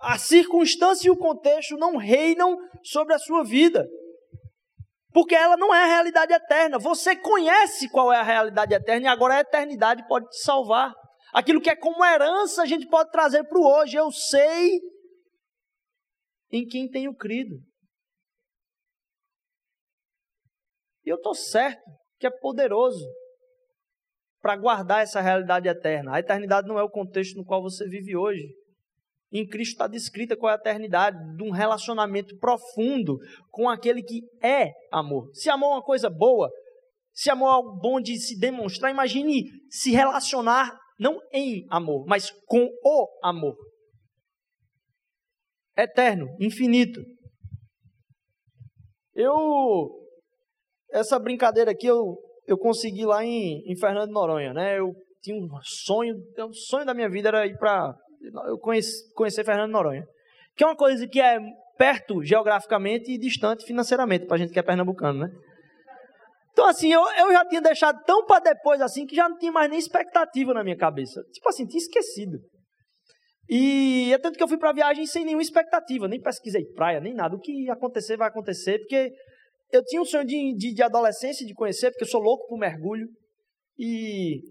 A 0.00 0.18
circunstância 0.18 1.08
e 1.08 1.10
o 1.10 1.16
contexto 1.16 1.76
não 1.76 1.96
reinam 1.96 2.56
sobre 2.82 3.14
a 3.14 3.18
sua 3.18 3.44
vida. 3.44 3.86
Porque 5.12 5.34
ela 5.34 5.56
não 5.56 5.74
é 5.74 5.82
a 5.82 5.86
realidade 5.86 6.32
eterna. 6.32 6.78
Você 6.78 7.14
conhece 7.14 7.88
qual 7.90 8.12
é 8.12 8.16
a 8.16 8.22
realidade 8.22 8.74
eterna 8.74 9.06
e 9.06 9.08
agora 9.08 9.34
a 9.34 9.40
eternidade 9.40 10.06
pode 10.08 10.26
te 10.28 10.38
salvar. 10.38 10.92
Aquilo 11.32 11.60
que 11.60 11.70
é 11.70 11.76
como 11.76 12.04
herança 12.04 12.62
a 12.62 12.66
gente 12.66 12.88
pode 12.88 13.10
trazer 13.10 13.44
para 13.44 13.58
o 13.58 13.66
hoje. 13.66 13.96
Eu 13.96 14.10
sei 14.10 14.80
em 16.50 16.66
quem 16.66 16.88
tenho 16.88 17.14
crido. 17.14 17.56
E 21.04 21.10
eu 21.10 21.16
estou 21.16 21.34
certo 21.34 21.82
que 22.18 22.26
é 22.26 22.30
poderoso 22.30 23.04
para 24.42 24.56
guardar 24.56 25.02
essa 25.02 25.20
realidade 25.20 25.68
eterna. 25.68 26.16
A 26.16 26.18
eternidade 26.18 26.66
não 26.66 26.78
é 26.78 26.82
o 26.82 26.90
contexto 26.90 27.36
no 27.36 27.44
qual 27.44 27.62
você 27.62 27.88
vive 27.88 28.16
hoje. 28.16 28.42
Em 29.32 29.46
Cristo 29.46 29.72
está 29.72 29.86
descrita 29.86 30.36
qual 30.36 30.50
é 30.50 30.56
a 30.56 30.58
eternidade 30.58 31.16
de 31.36 31.42
um 31.42 31.50
relacionamento 31.50 32.36
profundo 32.38 33.16
com 33.50 33.70
aquele 33.70 34.02
que 34.02 34.20
é 34.42 34.72
amor. 34.92 35.30
Se 35.32 35.48
amor 35.48 35.68
é 35.68 35.74
uma 35.76 35.82
coisa 35.82 36.10
boa, 36.10 36.50
se 37.14 37.30
amor 37.30 37.48
é 37.48 37.52
algo 37.52 37.78
bom 37.80 38.00
de 38.00 38.18
se 38.18 38.38
demonstrar, 38.38 38.90
imagine 38.90 39.44
se 39.70 39.92
relacionar 39.92 40.76
não 40.98 41.18
em 41.32 41.64
amor, 41.70 42.04
mas 42.06 42.30
com 42.46 42.68
o 42.82 43.08
amor. 43.22 43.56
Eterno, 45.76 46.26
infinito. 46.38 47.00
Eu 49.14 50.02
essa 50.92 51.18
brincadeira 51.18 51.70
aqui 51.70 51.86
eu, 51.86 52.18
eu 52.46 52.58
consegui 52.58 53.04
lá 53.04 53.24
em, 53.24 53.62
em 53.66 53.76
Fernando 53.76 54.08
de 54.08 54.12
Noronha, 54.12 54.52
né? 54.52 54.78
Eu 54.78 54.92
tinha 55.22 55.36
um 55.36 55.48
sonho, 55.62 56.16
o 56.38 56.52
sonho 56.52 56.84
da 56.84 56.94
minha 56.94 57.08
vida 57.08 57.28
era 57.28 57.46
ir 57.46 57.56
para 57.56 57.94
eu 58.46 58.58
conheci, 58.58 59.12
conhecer 59.14 59.44
Fernando 59.44 59.66
de 59.66 59.72
Noronha, 59.72 60.04
que 60.56 60.62
é 60.62 60.66
uma 60.66 60.76
coisa 60.76 61.06
que 61.08 61.20
é 61.20 61.38
perto 61.76 62.22
geograficamente 62.22 63.10
e 63.10 63.18
distante 63.18 63.64
financeiramente 63.64 64.26
para 64.26 64.38
gente 64.38 64.52
que 64.52 64.58
é 64.58 64.62
pernambucano, 64.62 65.20
né? 65.20 65.28
Então, 66.52 66.66
assim, 66.66 66.92
eu, 66.92 67.00
eu 67.18 67.32
já 67.32 67.46
tinha 67.46 67.62
deixado 67.62 67.98
tão 68.04 68.26
para 68.26 68.40
depois, 68.40 68.80
assim, 68.80 69.06
que 69.06 69.16
já 69.16 69.28
não 69.28 69.38
tinha 69.38 69.50
mais 69.50 69.70
nem 69.70 69.78
expectativa 69.78 70.52
na 70.52 70.62
minha 70.62 70.76
cabeça. 70.76 71.22
Tipo 71.32 71.48
assim, 71.48 71.66
tinha 71.66 71.78
esquecido. 71.78 72.38
E 73.48 74.12
é 74.12 74.18
tanto 74.18 74.36
que 74.36 74.42
eu 74.42 74.48
fui 74.48 74.58
para 74.58 74.70
a 74.70 74.74
viagem 74.74 75.06
sem 75.06 75.24
nenhuma 75.24 75.42
expectativa, 75.42 76.06
nem 76.06 76.20
pesquisei 76.20 76.64
praia, 76.74 77.00
nem 77.00 77.14
nada. 77.14 77.34
O 77.34 77.40
que 77.40 77.70
acontecer, 77.70 78.18
vai 78.18 78.28
acontecer, 78.28 78.78
porque 78.80 79.10
eu 79.72 79.82
tinha 79.82 80.02
um 80.02 80.04
sonho 80.04 80.24
de, 80.24 80.54
de, 80.56 80.74
de 80.74 80.82
adolescência 80.82 81.46
de 81.46 81.54
conhecer, 81.54 81.90
porque 81.90 82.04
eu 82.04 82.08
sou 82.08 82.20
louco 82.20 82.46
por 82.46 82.58
mergulho. 82.58 83.08
E 83.78 84.42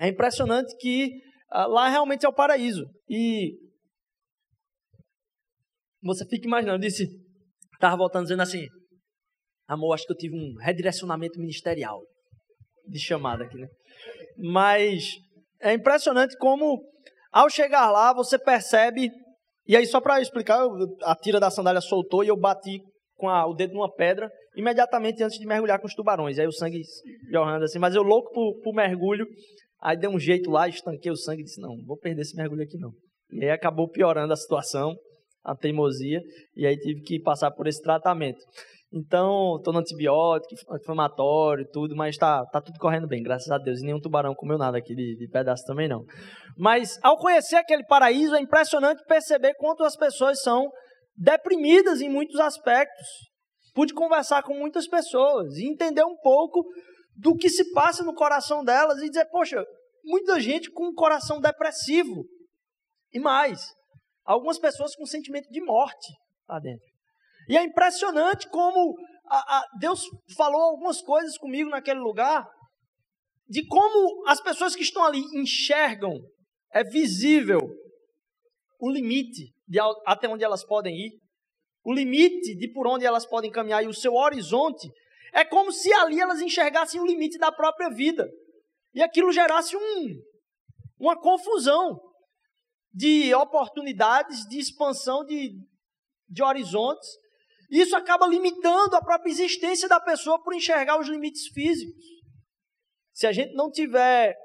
é 0.00 0.08
impressionante 0.08 0.74
que 0.78 1.10
uh, 1.52 1.68
lá 1.68 1.88
realmente 1.88 2.24
é 2.24 2.28
o 2.28 2.32
paraíso. 2.34 2.84
E 3.08 3.52
você 6.02 6.26
fica 6.26 6.46
imaginando, 6.46 6.80
disse, 6.80 7.06
estava 7.74 7.96
voltando 7.96 8.24
dizendo 8.24 8.42
assim, 8.42 8.66
amor, 9.68 9.94
acho 9.94 10.06
que 10.06 10.12
eu 10.12 10.16
tive 10.16 10.34
um 10.34 10.54
redirecionamento 10.58 11.38
ministerial 11.38 12.00
de 12.86 12.98
chamada 12.98 13.44
aqui, 13.44 13.58
né? 13.58 13.68
Mas 14.38 15.04
é 15.60 15.74
impressionante 15.74 16.36
como, 16.38 16.82
ao 17.30 17.48
chegar 17.48 17.90
lá, 17.90 18.12
você 18.12 18.38
percebe. 18.38 19.10
E 19.66 19.76
aí, 19.76 19.86
só 19.86 20.00
para 20.00 20.20
explicar, 20.20 20.66
a 21.02 21.14
tira 21.14 21.38
da 21.38 21.50
sandália 21.50 21.80
soltou 21.80 22.24
e 22.24 22.28
eu 22.28 22.36
bati 22.36 22.80
com 23.16 23.28
a, 23.28 23.46
o 23.46 23.54
dedo 23.54 23.74
numa 23.74 23.92
pedra 23.92 24.30
imediatamente 24.56 25.22
antes 25.22 25.38
de 25.38 25.46
mergulhar 25.46 25.80
com 25.80 25.86
os 25.86 25.94
tubarões. 25.94 26.38
Aí 26.38 26.46
o 26.46 26.52
sangue 26.52 26.82
jorrando 27.30 27.64
assim, 27.64 27.78
mas 27.78 27.94
eu 27.94 28.02
louco 28.02 28.32
por, 28.32 28.60
por 28.62 28.74
mergulho, 28.74 29.26
aí 29.80 29.96
dei 29.96 30.08
um 30.08 30.18
jeito 30.18 30.50
lá, 30.50 30.68
estanquei 30.68 31.10
o 31.10 31.16
sangue 31.16 31.42
e 31.42 31.44
disse: 31.44 31.60
não, 31.60 31.76
vou 31.86 31.96
perder 31.96 32.22
esse 32.22 32.36
mergulho 32.36 32.62
aqui 32.62 32.78
não. 32.78 32.92
E 33.30 33.44
aí 33.44 33.50
acabou 33.50 33.88
piorando 33.88 34.32
a 34.32 34.36
situação, 34.36 34.94
a 35.42 35.54
teimosia, 35.56 36.20
e 36.56 36.66
aí 36.66 36.76
tive 36.76 37.00
que 37.00 37.20
passar 37.20 37.50
por 37.50 37.66
esse 37.66 37.82
tratamento. 37.82 38.40
Então, 38.96 39.56
estou 39.56 39.72
no 39.72 39.80
antibiótico, 39.80 40.54
anti-inflamatório, 40.70 41.66
tudo, 41.72 41.96
mas 41.96 42.14
está 42.14 42.46
tá 42.46 42.60
tudo 42.60 42.78
correndo 42.78 43.08
bem, 43.08 43.24
graças 43.24 43.50
a 43.50 43.58
Deus. 43.58 43.80
E 43.80 43.84
nenhum 43.84 43.98
tubarão 43.98 44.36
comeu 44.36 44.56
nada 44.56 44.78
aqui 44.78 44.94
de, 44.94 45.16
de 45.16 45.28
pedaço 45.28 45.64
também 45.66 45.88
não. 45.88 46.04
Mas 46.56 46.96
ao 47.02 47.18
conhecer 47.18 47.56
aquele 47.56 47.84
paraíso, 47.84 48.36
é 48.36 48.40
impressionante 48.40 49.02
perceber 49.04 49.54
quanto 49.54 49.82
as 49.82 49.96
pessoas 49.96 50.40
são 50.42 50.70
deprimidas 51.16 52.00
em 52.00 52.08
muitos 52.08 52.38
aspectos. 52.40 53.06
Pude 53.74 53.92
conversar 53.92 54.42
com 54.42 54.54
muitas 54.54 54.86
pessoas 54.86 55.56
e 55.56 55.66
entender 55.66 56.04
um 56.04 56.16
pouco 56.16 56.64
do 57.16 57.36
que 57.36 57.48
se 57.48 57.72
passa 57.72 58.02
no 58.02 58.14
coração 58.14 58.64
delas 58.64 59.00
e 59.00 59.08
dizer, 59.08 59.26
poxa, 59.26 59.64
muita 60.04 60.40
gente 60.40 60.70
com 60.70 60.88
um 60.88 60.94
coração 60.94 61.40
depressivo. 61.40 62.24
E 63.12 63.20
mais, 63.20 63.72
algumas 64.24 64.58
pessoas 64.58 64.94
com 64.94 65.06
sentimento 65.06 65.48
de 65.50 65.60
morte 65.60 66.12
lá 66.48 66.58
dentro. 66.58 66.86
E 67.48 67.56
é 67.56 67.62
impressionante 67.62 68.48
como 68.48 68.96
a, 69.26 69.58
a 69.58 69.64
Deus 69.78 70.02
falou 70.36 70.60
algumas 70.60 71.00
coisas 71.00 71.36
comigo 71.38 71.70
naquele 71.70 72.00
lugar, 72.00 72.46
de 73.48 73.66
como 73.66 74.26
as 74.26 74.40
pessoas 74.40 74.74
que 74.74 74.82
estão 74.82 75.04
ali 75.04 75.20
enxergam, 75.34 76.12
é 76.72 76.82
visível 76.82 77.60
o 78.80 78.90
limite 78.90 79.52
de 79.66 79.78
até 80.06 80.28
onde 80.28 80.44
elas 80.44 80.64
podem 80.64 80.94
ir, 80.94 81.12
o 81.84 81.92
limite 81.92 82.56
de 82.56 82.72
por 82.72 82.86
onde 82.86 83.04
elas 83.04 83.26
podem 83.26 83.50
caminhar 83.50 83.84
e 83.84 83.88
o 83.88 83.94
seu 83.94 84.14
horizonte, 84.14 84.88
é 85.32 85.44
como 85.44 85.72
se 85.72 85.92
ali 85.92 86.20
elas 86.20 86.40
enxergassem 86.40 87.00
o 87.00 87.06
limite 87.06 87.38
da 87.38 87.52
própria 87.52 87.90
vida. 87.90 88.28
E 88.94 89.02
aquilo 89.02 89.32
gerasse 89.32 89.76
um, 89.76 90.06
uma 90.98 91.20
confusão 91.20 92.00
de 92.92 93.34
oportunidades, 93.34 94.46
de 94.48 94.58
expansão 94.58 95.24
de, 95.24 95.50
de 96.28 96.42
horizontes. 96.42 97.08
Isso 97.68 97.96
acaba 97.96 98.26
limitando 98.26 98.94
a 98.94 99.02
própria 99.02 99.30
existência 99.30 99.88
da 99.88 99.98
pessoa 99.98 100.40
por 100.42 100.54
enxergar 100.54 101.00
os 101.00 101.08
limites 101.08 101.48
físicos. 101.48 102.04
Se 103.12 103.26
a 103.26 103.32
gente 103.32 103.52
não 103.54 103.70
tiver 103.70 104.36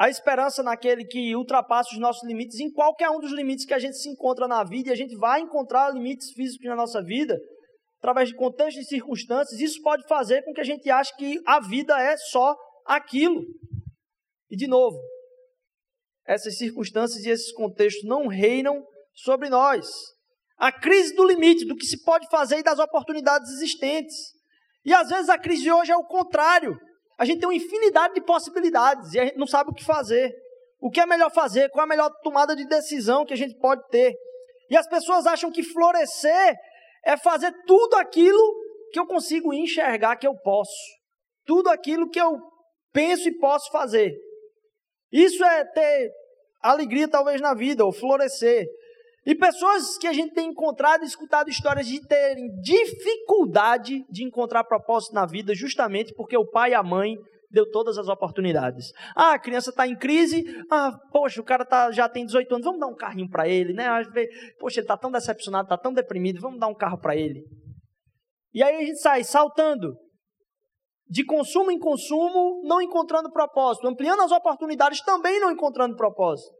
a 0.00 0.08
esperança 0.08 0.62
naquele 0.62 1.04
que 1.04 1.36
ultrapassa 1.36 1.90
os 1.92 1.98
nossos 1.98 2.26
limites, 2.26 2.58
em 2.58 2.72
qualquer 2.72 3.10
um 3.10 3.20
dos 3.20 3.32
limites 3.32 3.66
que 3.66 3.74
a 3.74 3.78
gente 3.78 3.98
se 3.98 4.08
encontra 4.08 4.48
na 4.48 4.64
vida, 4.64 4.88
e 4.88 4.92
a 4.92 4.96
gente 4.96 5.14
vai 5.14 5.42
encontrar 5.42 5.92
limites 5.92 6.32
físicos 6.32 6.66
na 6.66 6.74
nossa 6.74 7.02
vida, 7.02 7.38
através 7.98 8.30
de 8.30 8.34
contextos 8.34 8.82
e 8.82 8.88
circunstâncias, 8.88 9.60
isso 9.60 9.78
pode 9.82 10.08
fazer 10.08 10.42
com 10.42 10.54
que 10.54 10.60
a 10.62 10.64
gente 10.64 10.88
ache 10.88 11.14
que 11.16 11.38
a 11.46 11.60
vida 11.60 12.00
é 12.00 12.16
só 12.16 12.56
aquilo. 12.86 13.44
E, 14.50 14.56
de 14.56 14.66
novo, 14.66 14.96
essas 16.26 16.56
circunstâncias 16.56 17.22
e 17.26 17.28
esses 17.28 17.52
contextos 17.52 18.08
não 18.08 18.26
reinam 18.26 18.82
sobre 19.12 19.50
nós. 19.50 19.86
A 20.56 20.72
crise 20.72 21.14
do 21.14 21.26
limite, 21.26 21.66
do 21.66 21.76
que 21.76 21.84
se 21.84 22.02
pode 22.02 22.26
fazer 22.30 22.60
e 22.60 22.62
das 22.62 22.78
oportunidades 22.78 23.50
existentes. 23.50 24.16
E 24.82 24.94
às 24.94 25.10
vezes 25.10 25.28
a 25.28 25.38
crise 25.38 25.64
de 25.64 25.70
hoje 25.70 25.92
é 25.92 25.96
o 25.96 26.06
contrário. 26.06 26.74
A 27.20 27.26
gente 27.26 27.40
tem 27.40 27.46
uma 27.46 27.54
infinidade 27.54 28.14
de 28.14 28.22
possibilidades 28.22 29.12
e 29.12 29.20
a 29.20 29.26
gente 29.26 29.36
não 29.36 29.46
sabe 29.46 29.68
o 29.68 29.74
que 29.74 29.84
fazer. 29.84 30.34
O 30.80 30.90
que 30.90 30.98
é 30.98 31.04
melhor 31.04 31.30
fazer? 31.30 31.68
Qual 31.68 31.82
é 31.82 31.84
a 31.84 31.86
melhor 31.86 32.10
tomada 32.22 32.56
de 32.56 32.66
decisão 32.66 33.26
que 33.26 33.34
a 33.34 33.36
gente 33.36 33.58
pode 33.58 33.86
ter? 33.88 34.14
E 34.70 34.76
as 34.76 34.88
pessoas 34.88 35.26
acham 35.26 35.52
que 35.52 35.62
florescer 35.62 36.56
é 37.04 37.18
fazer 37.18 37.52
tudo 37.66 37.96
aquilo 37.96 38.40
que 38.90 38.98
eu 38.98 39.06
consigo 39.06 39.52
enxergar 39.52 40.16
que 40.16 40.26
eu 40.26 40.34
posso. 40.34 40.72
Tudo 41.44 41.68
aquilo 41.68 42.08
que 42.08 42.18
eu 42.18 42.40
penso 42.90 43.28
e 43.28 43.38
posso 43.38 43.70
fazer. 43.70 44.16
Isso 45.12 45.44
é 45.44 45.62
ter 45.66 46.10
alegria, 46.62 47.06
talvez, 47.06 47.38
na 47.38 47.52
vida, 47.52 47.84
ou 47.84 47.92
florescer. 47.92 48.66
E 49.26 49.34
pessoas 49.34 49.98
que 49.98 50.06
a 50.06 50.12
gente 50.12 50.32
tem 50.32 50.48
encontrado 50.48 51.02
e 51.02 51.06
escutado 51.06 51.50
histórias 51.50 51.86
de 51.86 52.00
terem 52.06 52.48
dificuldade 52.62 54.04
de 54.10 54.24
encontrar 54.24 54.64
propósito 54.64 55.14
na 55.14 55.26
vida, 55.26 55.54
justamente 55.54 56.14
porque 56.14 56.36
o 56.36 56.48
pai 56.48 56.70
e 56.70 56.74
a 56.74 56.82
mãe 56.82 57.16
deu 57.50 57.68
todas 57.70 57.98
as 57.98 58.08
oportunidades. 58.08 58.92
Ah, 59.14 59.32
a 59.32 59.38
criança 59.38 59.70
está 59.70 59.86
em 59.86 59.96
crise, 59.96 60.44
ah, 60.70 60.92
poxa, 61.12 61.40
o 61.40 61.44
cara 61.44 61.64
tá, 61.64 61.90
já 61.90 62.08
tem 62.08 62.24
18 62.24 62.54
anos, 62.54 62.64
vamos 62.64 62.80
dar 62.80 62.86
um 62.86 62.94
carrinho 62.94 63.28
para 63.28 63.48
ele, 63.48 63.74
né? 63.74 63.88
Poxa, 64.58 64.80
ele 64.80 64.84
está 64.84 64.96
tão 64.96 65.10
decepcionado, 65.10 65.64
está 65.64 65.76
tão 65.76 65.92
deprimido, 65.92 66.40
vamos 66.40 66.60
dar 66.60 66.68
um 66.68 66.74
carro 66.74 66.98
para 66.98 67.16
ele. 67.16 67.44
E 68.54 68.62
aí 68.62 68.76
a 68.76 68.80
gente 68.80 69.00
sai 69.00 69.22
saltando 69.24 69.94
de 71.08 71.24
consumo 71.24 71.70
em 71.72 71.78
consumo, 71.78 72.62
não 72.64 72.80
encontrando 72.80 73.30
propósito, 73.32 73.86
ampliando 73.86 74.22
as 74.22 74.30
oportunidades, 74.30 75.02
também 75.02 75.40
não 75.40 75.50
encontrando 75.50 75.96
propósito. 75.96 76.59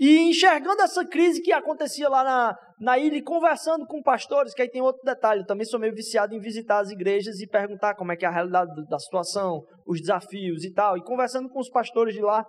E 0.00 0.18
enxergando 0.30 0.80
essa 0.80 1.06
crise 1.06 1.42
que 1.42 1.52
acontecia 1.52 2.08
lá 2.08 2.24
na, 2.24 2.58
na 2.80 2.98
ilha 2.98 3.18
e 3.18 3.22
conversando 3.22 3.86
com 3.86 4.02
pastores, 4.02 4.54
que 4.54 4.62
aí 4.62 4.70
tem 4.70 4.80
outro 4.80 5.02
detalhe, 5.04 5.42
eu 5.42 5.46
também 5.46 5.66
sou 5.66 5.78
meio 5.78 5.94
viciado 5.94 6.34
em 6.34 6.40
visitar 6.40 6.78
as 6.78 6.90
igrejas 6.90 7.38
e 7.38 7.46
perguntar 7.46 7.94
como 7.94 8.10
é 8.10 8.16
que 8.16 8.24
é 8.24 8.28
a 8.28 8.32
realidade 8.32 8.70
da 8.88 8.98
situação, 8.98 9.62
os 9.86 10.00
desafios 10.00 10.64
e 10.64 10.72
tal. 10.72 10.96
E 10.96 11.04
conversando 11.04 11.50
com 11.50 11.60
os 11.60 11.68
pastores 11.68 12.14
de 12.14 12.22
lá, 12.22 12.46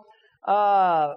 ah, 0.47 1.13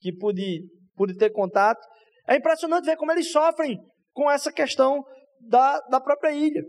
que 0.00 0.12
pude, 0.12 0.64
pude 0.96 1.16
ter 1.16 1.30
contato, 1.30 1.86
é 2.26 2.34
impressionante 2.34 2.86
ver 2.86 2.96
como 2.96 3.12
eles 3.12 3.30
sofrem 3.30 3.78
com 4.12 4.28
essa 4.28 4.52
questão 4.52 5.04
da, 5.38 5.78
da 5.82 6.00
própria 6.00 6.32
ilha. 6.32 6.64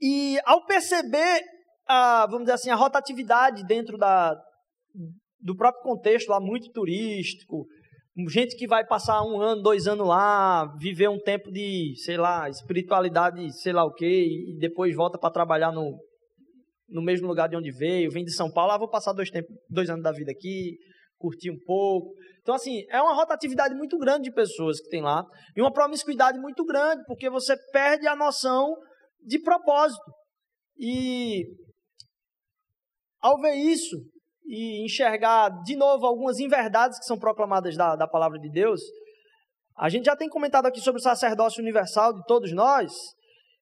E 0.00 0.40
ao 0.46 0.64
perceber, 0.64 1.42
a, 1.86 2.24
vamos 2.24 2.44
dizer 2.44 2.54
assim, 2.54 2.70
a 2.70 2.76
rotatividade 2.76 3.62
dentro 3.66 3.98
da, 3.98 4.34
do 5.42 5.56
próprio 5.56 5.82
contexto 5.82 6.28
lá 6.28 6.40
muito 6.40 6.70
turístico, 6.70 7.66
gente 8.28 8.56
que 8.56 8.66
vai 8.66 8.86
passar 8.86 9.22
um 9.22 9.40
ano, 9.40 9.62
dois 9.62 9.86
anos 9.86 10.06
lá, 10.06 10.66
viver 10.78 11.08
um 11.08 11.18
tempo 11.18 11.50
de, 11.50 11.94
sei 11.96 12.16
lá, 12.16 12.48
espiritualidade, 12.48 13.50
sei 13.60 13.72
lá 13.72 13.84
o 13.84 13.92
quê, 13.92 14.26
e 14.26 14.58
depois 14.58 14.94
volta 14.94 15.18
para 15.18 15.32
trabalhar 15.32 15.72
no, 15.72 15.98
no 16.88 17.02
mesmo 17.02 17.26
lugar 17.26 17.48
de 17.48 17.56
onde 17.56 17.72
veio, 17.72 18.10
vem 18.10 18.24
de 18.24 18.32
São 18.32 18.50
Paulo, 18.52 18.72
ah, 18.72 18.78
vou 18.78 18.88
passar 18.88 19.12
dois, 19.12 19.30
tempos, 19.30 19.54
dois 19.68 19.88
anos 19.88 20.02
da 20.02 20.12
vida 20.12 20.30
aqui, 20.30 20.76
curtir 21.18 21.50
um 21.50 21.58
pouco. 21.64 22.12
Então, 22.40 22.54
assim, 22.54 22.84
é 22.90 23.00
uma 23.00 23.14
rotatividade 23.14 23.74
muito 23.74 23.96
grande 23.98 24.24
de 24.24 24.34
pessoas 24.34 24.80
que 24.80 24.88
tem 24.88 25.02
lá, 25.02 25.24
e 25.56 25.60
uma 25.60 25.72
promiscuidade 25.72 26.38
muito 26.38 26.64
grande, 26.64 27.02
porque 27.06 27.30
você 27.30 27.56
perde 27.72 28.06
a 28.06 28.14
noção 28.14 28.74
de 29.24 29.40
propósito. 29.40 30.12
E 30.78 31.44
ao 33.20 33.40
ver 33.40 33.54
isso, 33.54 33.96
e 34.52 34.84
enxergar 34.84 35.48
de 35.62 35.74
novo 35.74 36.04
algumas 36.06 36.38
inverdades 36.38 36.98
que 36.98 37.06
são 37.06 37.18
proclamadas 37.18 37.74
da, 37.74 37.96
da 37.96 38.06
palavra 38.06 38.38
de 38.38 38.50
Deus, 38.50 38.82
a 39.78 39.88
gente 39.88 40.04
já 40.04 40.14
tem 40.14 40.28
comentado 40.28 40.66
aqui 40.66 40.78
sobre 40.78 41.00
o 41.00 41.02
sacerdócio 41.02 41.62
universal 41.62 42.12
de 42.12 42.22
todos 42.26 42.52
nós, 42.52 42.92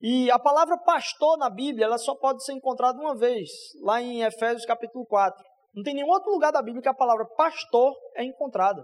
e 0.03 0.29
a 0.33 0.39
palavra 0.39 0.77
pastor 0.79 1.39
na 1.39 1.49
Bíblia, 1.49 1.85
ela 1.85 1.97
só 1.97 2.17
pode 2.17 2.45
ser 2.45 2.55
encontrada 2.55 2.99
uma 2.99 3.17
vez, 3.17 3.49
lá 3.83 4.03
em 4.03 4.23
Efésios 4.23 4.67
capítulo 4.67 5.07
4. 5.07 5.41
Não 5.73 5.85
tem 5.85 5.95
nenhum 5.95 6.09
outro 6.09 6.33
lugar 6.33 6.51
da 6.51 6.61
Bíblia 6.61 6.83
que 6.83 6.89
a 6.89 6.95
palavra 6.95 7.25
pastor 7.37 7.95
é 8.17 8.25
encontrada. 8.25 8.83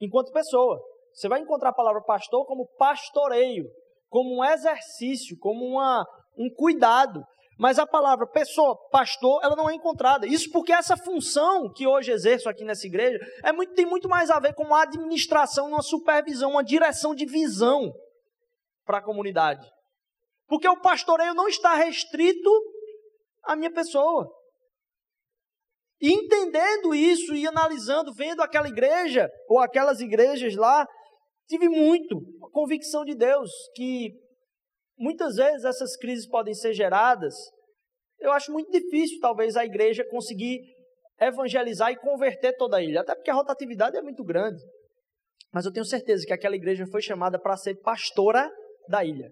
Enquanto 0.00 0.32
pessoa. 0.32 0.80
Você 1.12 1.28
vai 1.28 1.40
encontrar 1.40 1.70
a 1.70 1.74
palavra 1.74 2.02
pastor 2.02 2.44
como 2.44 2.68
pastoreio, 2.76 3.64
como 4.10 4.38
um 4.38 4.44
exercício, 4.44 5.36
como 5.38 5.64
uma, 5.64 6.04
um 6.36 6.50
cuidado. 6.54 7.22
Mas 7.58 7.78
a 7.78 7.86
palavra 7.86 8.26
pessoa, 8.26 8.76
pastor, 8.90 9.40
ela 9.42 9.56
não 9.56 9.68
é 9.68 9.74
encontrada. 9.74 10.26
Isso 10.26 10.50
porque 10.50 10.72
essa 10.72 10.96
função 10.96 11.72
que 11.72 11.86
hoje 11.86 12.12
exerço 12.12 12.48
aqui 12.48 12.64
nessa 12.64 12.86
igreja 12.86 13.18
é 13.42 13.50
muito, 13.50 13.72
tem 13.72 13.86
muito 13.86 14.08
mais 14.08 14.30
a 14.30 14.38
ver 14.38 14.54
com 14.54 14.64
uma 14.64 14.82
administração, 14.82 15.68
uma 15.68 15.82
supervisão, 15.82 16.50
uma 16.50 16.64
direção 16.64 17.14
de 17.14 17.24
visão 17.24 17.90
para 18.84 18.98
a 18.98 19.02
comunidade. 19.02 19.66
Porque 20.46 20.68
o 20.68 20.80
pastoreio 20.80 21.34
não 21.34 21.48
está 21.48 21.74
restrito 21.74 22.50
à 23.42 23.56
minha 23.56 23.72
pessoa. 23.72 24.30
E 25.98 26.12
entendendo 26.12 26.94
isso 26.94 27.34
e 27.34 27.46
analisando, 27.46 28.12
vendo 28.12 28.42
aquela 28.42 28.68
igreja 28.68 29.30
ou 29.48 29.58
aquelas 29.58 30.00
igrejas 30.00 30.54
lá, 30.54 30.86
tive 31.48 31.70
muito 31.70 32.18
a 32.44 32.50
convicção 32.50 33.02
de 33.02 33.14
Deus 33.14 33.50
que 33.74 34.10
muitas 34.98 35.36
vezes 35.36 35.64
essas 35.64 35.96
crises 35.96 36.26
podem 36.26 36.54
ser 36.54 36.72
geradas. 36.72 37.34
Eu 38.18 38.32
acho 38.32 38.52
muito 38.52 38.70
difícil, 38.70 39.18
talvez, 39.20 39.56
a 39.56 39.64
igreja 39.64 40.04
conseguir 40.08 40.60
evangelizar 41.20 41.90
e 41.90 41.96
converter 41.96 42.56
toda 42.56 42.78
a 42.78 42.82
ilha, 42.82 43.00
até 43.00 43.14
porque 43.14 43.30
a 43.30 43.34
rotatividade 43.34 43.96
é 43.96 44.02
muito 44.02 44.24
grande. 44.24 44.62
Mas 45.52 45.64
eu 45.64 45.72
tenho 45.72 45.84
certeza 45.84 46.26
que 46.26 46.32
aquela 46.32 46.56
igreja 46.56 46.86
foi 46.90 47.00
chamada 47.00 47.38
para 47.40 47.56
ser 47.56 47.76
pastora 47.80 48.50
da 48.88 49.04
ilha. 49.04 49.30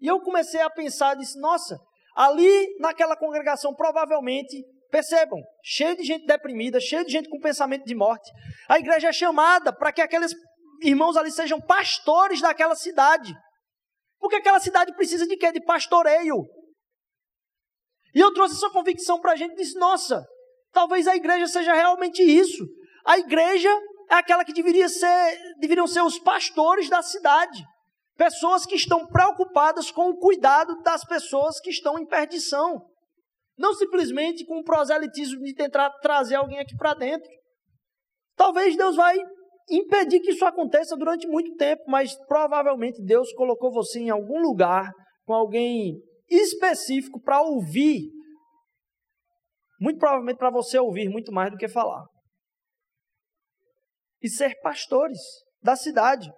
E 0.00 0.06
eu 0.06 0.20
comecei 0.20 0.60
a 0.60 0.70
pensar, 0.70 1.14
disse, 1.14 1.38
nossa, 1.40 1.78
ali 2.14 2.76
naquela 2.78 3.16
congregação 3.16 3.74
provavelmente, 3.74 4.64
percebam, 4.90 5.40
cheio 5.62 5.96
de 5.96 6.04
gente 6.04 6.26
deprimida, 6.26 6.80
cheio 6.80 7.04
de 7.04 7.12
gente 7.12 7.28
com 7.28 7.38
pensamento 7.38 7.84
de 7.84 7.94
morte. 7.94 8.30
A 8.68 8.78
igreja 8.78 9.08
é 9.08 9.12
chamada 9.12 9.72
para 9.72 9.92
que 9.92 10.00
aqueles 10.00 10.34
irmãos 10.82 11.16
ali 11.16 11.30
sejam 11.30 11.60
pastores 11.60 12.40
daquela 12.40 12.74
cidade. 12.74 13.34
Porque 14.18 14.36
aquela 14.36 14.60
cidade 14.60 14.94
precisa 14.94 15.26
de 15.26 15.36
quê? 15.36 15.52
De 15.52 15.60
pastoreio. 15.64 16.44
E 18.14 18.20
eu 18.20 18.32
trouxe 18.32 18.56
essa 18.56 18.70
convicção 18.70 19.20
para 19.20 19.32
a 19.32 19.36
gente 19.36 19.52
e 19.52 19.56
disse: 19.56 19.78
nossa, 19.78 20.24
talvez 20.72 21.06
a 21.06 21.14
igreja 21.14 21.46
seja 21.46 21.74
realmente 21.74 22.22
isso. 22.22 22.64
A 23.04 23.18
igreja 23.18 23.68
é 24.10 24.14
aquela 24.14 24.44
que 24.44 24.52
deveria 24.52 24.88
ser, 24.88 25.38
deveriam 25.58 25.86
ser 25.86 26.02
os 26.02 26.18
pastores 26.18 26.88
da 26.88 27.02
cidade. 27.02 27.62
Pessoas 28.16 28.64
que 28.64 28.74
estão 28.74 29.06
preocupadas 29.06 29.90
com 29.90 30.08
o 30.08 30.16
cuidado 30.16 30.80
das 30.82 31.04
pessoas 31.04 31.60
que 31.60 31.70
estão 31.70 31.98
em 31.98 32.06
perdição. 32.06 32.80
Não 33.58 33.74
simplesmente 33.74 34.44
com 34.46 34.58
o 34.58 34.64
proselitismo 34.64 35.42
de 35.42 35.54
tentar 35.54 35.90
trazer 36.00 36.36
alguém 36.36 36.58
aqui 36.58 36.74
para 36.76 36.94
dentro. 36.94 37.28
Talvez 38.34 38.76
Deus 38.76 38.96
vai 38.96 39.16
impedir 39.68 40.20
que 40.20 40.30
isso 40.30 40.44
aconteça 40.44 40.96
durante 40.96 41.26
muito 41.26 41.54
tempo, 41.56 41.82
mas 41.88 42.16
provavelmente 42.26 43.02
Deus 43.02 43.32
colocou 43.32 43.72
você 43.72 44.00
em 44.00 44.10
algum 44.10 44.40
lugar 44.40 44.92
com 45.24 45.34
alguém 45.34 46.00
específico 46.28 47.20
para 47.20 47.42
ouvir. 47.42 48.12
Muito 49.80 49.98
provavelmente 49.98 50.38
para 50.38 50.50
você 50.50 50.78
ouvir 50.78 51.08
muito 51.08 51.32
mais 51.32 51.50
do 51.50 51.56
que 51.56 51.68
falar. 51.68 52.06
E 54.22 54.28
ser 54.28 54.58
pastores 54.60 55.18
da 55.60 55.76
cidade. 55.76 56.30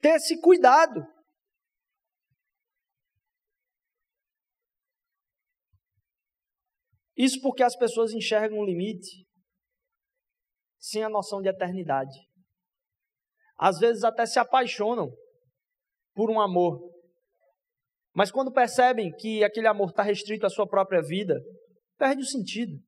Ter 0.00 0.16
esse 0.16 0.40
cuidado. 0.40 1.00
Isso 7.16 7.40
porque 7.40 7.62
as 7.62 7.76
pessoas 7.76 8.12
enxergam 8.12 8.58
um 8.58 8.64
limite 8.64 9.24
sem 10.78 11.04
a 11.04 11.08
noção 11.08 11.40
de 11.40 11.48
eternidade 11.48 12.31
às 13.58 13.78
vezes 13.78 14.04
até 14.04 14.26
se 14.26 14.38
apaixonam 14.38 15.10
por 16.14 16.30
um 16.30 16.40
amor. 16.40 16.80
Mas 18.14 18.30
quando 18.30 18.52
percebem 18.52 19.10
que 19.16 19.42
aquele 19.42 19.66
amor 19.66 19.90
está 19.90 20.02
restrito 20.02 20.46
à 20.46 20.50
sua 20.50 20.66
própria 20.66 21.00
vida, 21.00 21.40
perde 21.98 22.22
o 22.22 22.26
sentido. 22.26 22.78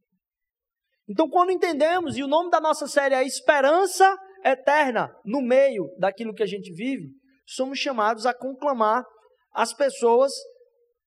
Então, 1.08 1.28
quando 1.28 1.52
entendemos, 1.52 2.16
e 2.16 2.22
o 2.22 2.28
nome 2.28 2.50
da 2.50 2.60
nossa 2.60 2.86
série 2.86 3.14
é 3.14 3.24
Esperança 3.24 4.16
Eterna, 4.44 5.14
no 5.24 5.40
meio 5.40 5.88
daquilo 5.98 6.34
que 6.34 6.42
a 6.42 6.46
gente 6.46 6.72
vive, 6.72 7.08
somos 7.46 7.78
chamados 7.78 8.26
a 8.26 8.34
conclamar 8.34 9.04
as 9.52 9.72
pessoas 9.72 10.32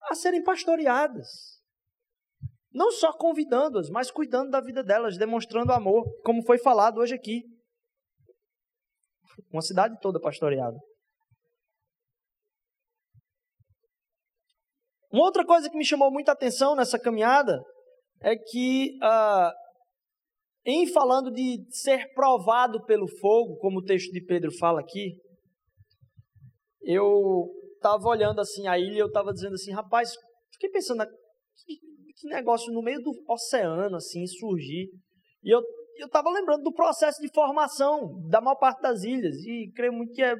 a 0.03 0.15
serem 0.15 0.43
pastoreadas. 0.43 1.27
Não 2.71 2.91
só 2.91 3.11
convidando-as, 3.11 3.89
mas 3.89 4.11
cuidando 4.11 4.51
da 4.51 4.61
vida 4.61 4.83
delas, 4.83 5.17
demonstrando 5.17 5.71
amor, 5.71 6.05
como 6.23 6.45
foi 6.45 6.57
falado 6.59 6.99
hoje 6.99 7.15
aqui. 7.15 7.43
Uma 9.51 9.61
cidade 9.61 9.97
toda 10.01 10.19
pastoreada. 10.19 10.77
Uma 15.11 15.23
outra 15.23 15.45
coisa 15.45 15.69
que 15.69 15.77
me 15.77 15.85
chamou 15.85 16.11
muita 16.11 16.33
atenção 16.33 16.75
nessa 16.75 16.99
caminhada 16.99 17.59
é 18.21 18.35
que, 18.35 18.97
ah, 19.01 19.53
em 20.65 20.85
falando 20.91 21.31
de 21.31 21.65
ser 21.69 22.13
provado 22.13 22.83
pelo 22.85 23.07
fogo, 23.19 23.57
como 23.57 23.79
o 23.79 23.83
texto 23.83 24.11
de 24.11 24.23
Pedro 24.25 24.51
fala 24.57 24.81
aqui, 24.81 25.15
eu 26.81 27.49
estava 27.75 28.07
olhando 28.07 28.41
assim 28.41 28.67
a 28.67 28.77
ilha 28.77 28.95
e 28.95 28.99
eu 28.99 29.07
estava 29.07 29.31
dizendo 29.31 29.53
assim, 29.53 29.71
rapaz, 29.71 30.13
fiquei 30.51 30.69
pensando, 30.69 31.05
que, 31.05 31.75
que 32.15 32.27
negócio 32.27 32.71
no 32.73 32.81
meio 32.81 33.01
do 33.01 33.11
oceano 33.29 33.95
assim 33.95 34.25
surgir. 34.27 34.89
E 35.43 35.53
eu 35.53 35.61
eu 35.99 36.07
estava 36.07 36.29
lembrando 36.29 36.63
do 36.63 36.73
processo 36.73 37.21
de 37.21 37.29
formação 37.33 38.21
da 38.29 38.41
maior 38.41 38.55
parte 38.55 38.81
das 38.81 39.03
ilhas, 39.03 39.35
e 39.37 39.71
creio 39.75 39.93
muito 39.93 40.13
que 40.13 40.23
é 40.23 40.33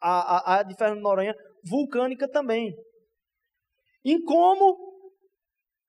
a, 0.00 0.54
a, 0.54 0.58
a 0.58 0.62
de 0.62 0.76
Fernando 0.76 1.00
Noronha 1.00 1.34
vulcânica 1.64 2.28
também. 2.28 2.74
Em 4.04 4.22
como, 4.22 4.76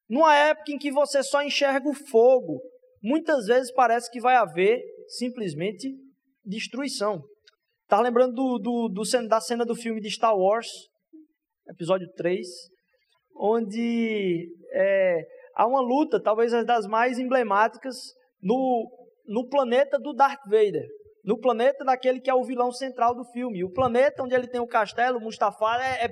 numa 0.10 0.34
época 0.36 0.72
em 0.72 0.78
que 0.78 0.92
você 0.92 1.22
só 1.22 1.42
enxerga 1.42 1.90
o 1.90 1.94
fogo, 1.94 2.62
muitas 3.04 3.46
vezes 3.48 3.72
parece 3.74 4.10
que 4.10 4.22
vai 4.22 4.36
haver 4.36 4.82
simplesmente 5.08 5.94
destruição. 6.44 7.22
Estava 7.84 8.04
lembrando 8.04 8.34
do, 8.34 8.58
do, 8.58 8.90
do, 8.90 9.28
da 9.28 9.42
cena 9.42 9.66
do 9.66 9.76
filme 9.76 10.02
de 10.02 10.10
Star 10.10 10.36
Wars, 10.36 10.68
episódio 11.70 12.08
3, 12.16 12.48
onde 13.36 14.48
é, 14.72 15.22
há 15.56 15.68
uma 15.68 15.82
luta, 15.82 16.22
talvez 16.22 16.54
as 16.54 16.66
das 16.66 16.88
mais 16.88 17.20
emblemáticas, 17.20 17.96
no, 18.42 18.90
no 19.28 19.48
planeta 19.48 19.98
do 20.00 20.14
Darth 20.14 20.44
Vader. 20.46 20.86
No 21.24 21.40
planeta 21.40 21.84
daquele 21.84 22.22
que 22.22 22.30
é 22.30 22.36
o 22.36 22.44
vilão 22.44 22.72
central 22.72 23.16
do 23.16 23.26
filme. 23.32 23.64
O 23.64 23.72
planeta 23.72 24.24
onde 24.24 24.36
ele 24.36 24.48
tem 24.48 24.62
o 24.62 24.68
castelo, 24.68 25.18
o 25.18 25.22
Mustafar, 25.22 25.82
é, 25.82 26.06
é, 26.06 26.10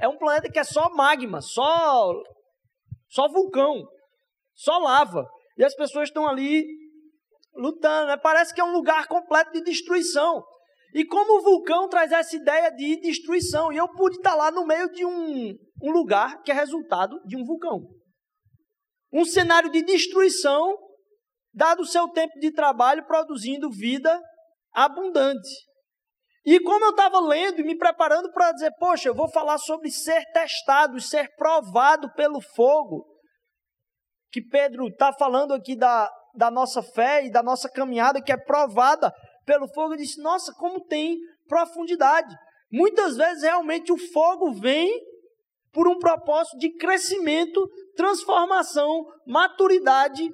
é 0.00 0.08
um 0.08 0.16
planeta 0.16 0.50
que 0.50 0.58
é 0.58 0.64
só 0.64 0.88
magma, 0.94 1.40
só, 1.40 2.12
só 3.08 3.28
vulcão, 3.28 3.84
só 4.54 4.78
lava. 4.78 5.26
E 5.58 5.64
as 5.64 5.74
pessoas 5.74 6.08
estão 6.08 6.28
ali 6.28 6.64
lutando. 7.54 8.08
Né? 8.08 8.16
Parece 8.16 8.54
que 8.54 8.60
é 8.60 8.64
um 8.64 8.72
lugar 8.72 9.06
completo 9.06 9.52
de 9.52 9.62
destruição. 9.62 10.42
E 10.94 11.04
como 11.04 11.38
o 11.38 11.42
vulcão 11.42 11.88
traz 11.88 12.12
essa 12.12 12.36
ideia 12.36 12.70
de 12.70 13.00
destruição. 13.00 13.72
E 13.72 13.76
eu 13.76 13.88
pude 13.88 14.16
estar 14.16 14.34
lá 14.34 14.50
no 14.50 14.64
meio 14.64 14.90
de 14.92 15.04
um, 15.04 15.52
um 15.82 15.90
lugar 15.90 16.40
que 16.42 16.52
é 16.52 16.54
resultado 16.54 17.20
de 17.26 17.36
um 17.36 17.44
vulcão. 17.44 17.80
Um 19.12 19.24
cenário 19.24 19.70
de 19.70 19.82
destruição, 19.82 20.76
dado 21.54 21.82
o 21.82 21.86
seu 21.86 22.08
tempo 22.08 22.38
de 22.40 22.50
trabalho, 22.50 23.06
produzindo 23.06 23.70
vida 23.70 24.20
abundante. 24.72 25.48
E 26.44 26.60
como 26.60 26.84
eu 26.84 26.90
estava 26.90 27.20
lendo 27.20 27.60
e 27.60 27.64
me 27.64 27.76
preparando 27.78 28.30
para 28.32 28.52
dizer, 28.52 28.72
poxa, 28.78 29.08
eu 29.08 29.14
vou 29.14 29.30
falar 29.30 29.56
sobre 29.56 29.90
ser 29.90 30.22
testado, 30.32 31.00
ser 31.00 31.34
provado 31.36 32.12
pelo 32.12 32.40
fogo, 32.40 33.06
que 34.30 34.42
Pedro 34.42 34.88
está 34.88 35.12
falando 35.12 35.54
aqui 35.54 35.74
da, 35.74 36.10
da 36.34 36.50
nossa 36.50 36.82
fé 36.82 37.24
e 37.24 37.30
da 37.30 37.42
nossa 37.42 37.70
caminhada, 37.70 38.20
que 38.20 38.32
é 38.32 38.36
provada 38.36 39.14
pelo 39.46 39.68
fogo, 39.68 39.94
eu 39.94 39.98
disse, 39.98 40.20
nossa, 40.20 40.52
como 40.54 40.84
tem 40.84 41.16
profundidade. 41.46 42.34
Muitas 42.70 43.16
vezes 43.16 43.42
realmente 43.42 43.92
o 43.92 43.98
fogo 44.12 44.52
vem 44.52 45.00
por 45.72 45.88
um 45.88 45.98
propósito 45.98 46.58
de 46.58 46.76
crescimento, 46.76 47.60
transformação, 47.96 49.04
maturidade 49.26 50.28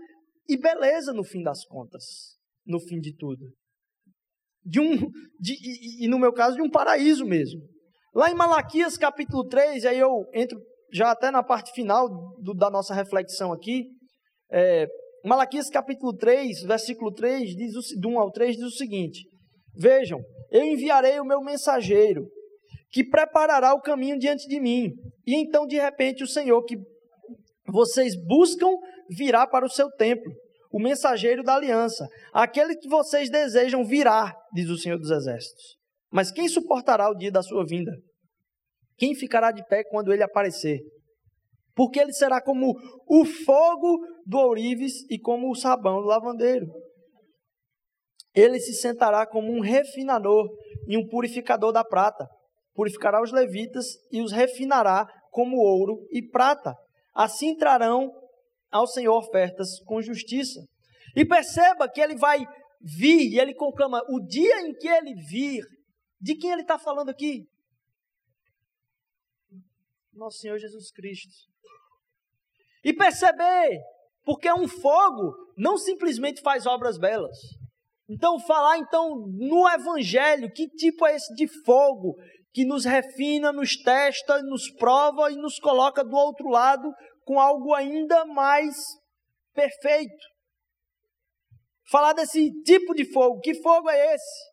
e 0.49 0.57
beleza 0.57 1.13
no 1.13 1.25
fim 1.25 1.43
das 1.43 1.65
contas, 1.65 2.37
no 2.67 2.81
fim 2.81 2.99
de 3.01 3.15
tudo 3.17 3.47
de 4.65 4.81
um, 4.81 4.97
de, 5.39 5.55
e, 5.55 6.05
e 6.05 6.09
no 6.09 6.19
meu 6.19 6.33
caso, 6.33 6.57
de 6.57 6.63
um 6.63 6.71
paraíso 6.71 7.25
mesmo. 7.25 7.61
Lá 8.15 8.31
em 8.31 8.35
Malaquias 8.35 8.97
capítulo 8.97 9.47
3, 9.47 9.85
aí 9.85 9.99
eu 9.99 10.25
entro 10.35 10.59
já 10.93 11.11
até 11.11 11.31
na 11.31 11.43
parte 11.43 11.73
final 11.73 12.09
do, 12.41 12.55
da 12.55 12.71
nossa 12.71 12.95
reflexão 12.95 13.53
aqui. 13.53 13.87
É, 14.51 14.87
Malaquias 15.25 15.71
capítulo 15.71 16.17
3, 16.17 16.63
versículo 16.63 17.13
3, 17.13 17.55
diz 17.55 17.75
o, 17.77 18.01
do 18.01 18.09
1 18.11 18.21
ao 18.21 18.31
3, 18.31 18.57
diz 18.57 18.65
o 18.65 18.77
seguinte: 18.77 19.25
Vejam, 19.77 20.21
eu 20.51 20.65
enviarei 20.65 21.21
o 21.21 21.25
meu 21.25 21.41
mensageiro, 21.41 22.27
que 22.91 23.05
preparará 23.05 23.73
o 23.75 23.81
caminho 23.81 24.19
diante 24.19 24.49
de 24.49 24.61
mim. 24.61 24.91
E 25.27 25.37
então, 25.37 25.67
de 25.67 25.77
repente, 25.77 26.25
o 26.25 26.29
Senhor 26.29 26.63
que 26.65 26.77
vocês 27.69 28.15
buscam 28.27 28.71
virá 29.11 29.47
para 29.47 29.67
o 29.67 29.71
seu 29.71 29.91
templo 29.91 30.33
o 30.73 30.81
mensageiro 30.81 31.43
da 31.43 31.57
aliança, 31.57 32.07
aquele 32.33 32.77
que 32.77 32.89
vocês 32.89 33.29
desejam 33.29 33.85
virá, 33.85 34.33
diz 34.53 34.69
o 34.71 34.79
Senhor 34.79 34.99
dos 34.99 35.11
Exércitos. 35.11 35.77
Mas 36.13 36.31
quem 36.31 36.49
suportará 36.49 37.11
o 37.11 37.15
dia 37.15 37.31
da 37.31 37.43
sua 37.43 37.65
vinda? 37.67 37.93
Quem 38.97 39.15
ficará 39.15 39.51
de 39.51 39.65
pé 39.67 39.83
quando 39.85 40.13
ele 40.13 40.23
aparecer? 40.23 40.79
Porque 41.75 41.99
ele 41.99 42.13
será 42.13 42.41
como 42.41 42.75
o 43.09 43.25
fogo 43.25 43.99
do 44.27 44.39
ourives 44.39 44.93
e 45.11 45.19
como 45.19 45.51
o 45.51 45.57
sabão 45.57 46.01
do 46.01 46.07
lavandeiro. 46.07 46.67
Ele 48.35 48.61
se 48.61 48.75
sentará 48.75 49.27
como 49.27 49.51
um 49.53 49.61
refinador 49.61 50.49
e 50.87 50.97
um 50.97 51.07
purificador 51.09 51.73
da 51.73 51.83
prata. 51.83 52.29
Purificará 52.75 53.21
os 53.21 53.33
levitas 53.33 53.87
e 54.13 54.21
os 54.21 54.31
refinará 54.31 55.07
como 55.31 55.57
ouro 55.57 56.07
e 56.13 56.23
prata. 56.23 56.77
Assim 57.15 57.57
trarão 57.57 58.11
ao 58.71 58.87
Senhor 58.87 59.17
ofertas 59.17 59.81
com 59.85 60.01
justiça. 60.01 60.61
E 61.17 61.25
perceba 61.25 61.89
que 61.89 62.01
ele 62.01 62.17
vai 62.17 62.47
vir, 62.81 63.33
e 63.33 63.39
ele 63.39 63.55
conclama: 63.55 64.03
o 64.09 64.21
dia 64.21 64.61
em 64.63 64.73
que 64.75 64.89
ele 64.89 65.15
vir, 65.29 65.63
de 66.21 66.37
quem 66.37 66.53
ele 66.53 66.63
está 66.63 66.79
falando 66.79 67.11
aqui? 67.11 67.47
Nosso 70.13 70.39
Senhor 70.39 70.59
Jesus 70.59 70.91
Cristo. 70.91 71.33
E 72.85 72.93
perceber, 72.93 73.81
porque 74.25 74.51
um 74.53 74.69
fogo 74.69 75.35
não 75.57 75.77
simplesmente 75.77 76.41
faz 76.41 76.67
obras 76.67 76.99
belas. 76.99 77.37
Então, 78.09 78.41
falar 78.41 78.79
então 78.79 79.15
no 79.29 79.69
Evangelho, 79.69 80.51
que 80.53 80.67
tipo 80.69 81.07
é 81.07 81.15
esse 81.15 81.33
de 81.35 81.47
fogo 81.65 82.17
que 82.53 82.65
nos 82.65 82.85
refina, 82.85 83.53
nos 83.53 83.77
testa, 83.77 84.43
nos 84.43 84.69
prova 84.73 85.31
e 85.31 85.37
nos 85.37 85.59
coloca 85.61 86.03
do 86.03 86.17
outro 86.17 86.49
lado 86.49 86.93
com 87.31 87.39
algo 87.39 87.73
ainda 87.73 88.25
mais 88.25 88.75
perfeito. 89.55 90.27
Falar 91.89 92.13
desse 92.13 92.51
tipo 92.63 92.93
de 92.93 93.05
fogo. 93.05 93.39
Que 93.39 93.55
fogo 93.55 93.89
é 93.89 94.17
esse? 94.17 94.51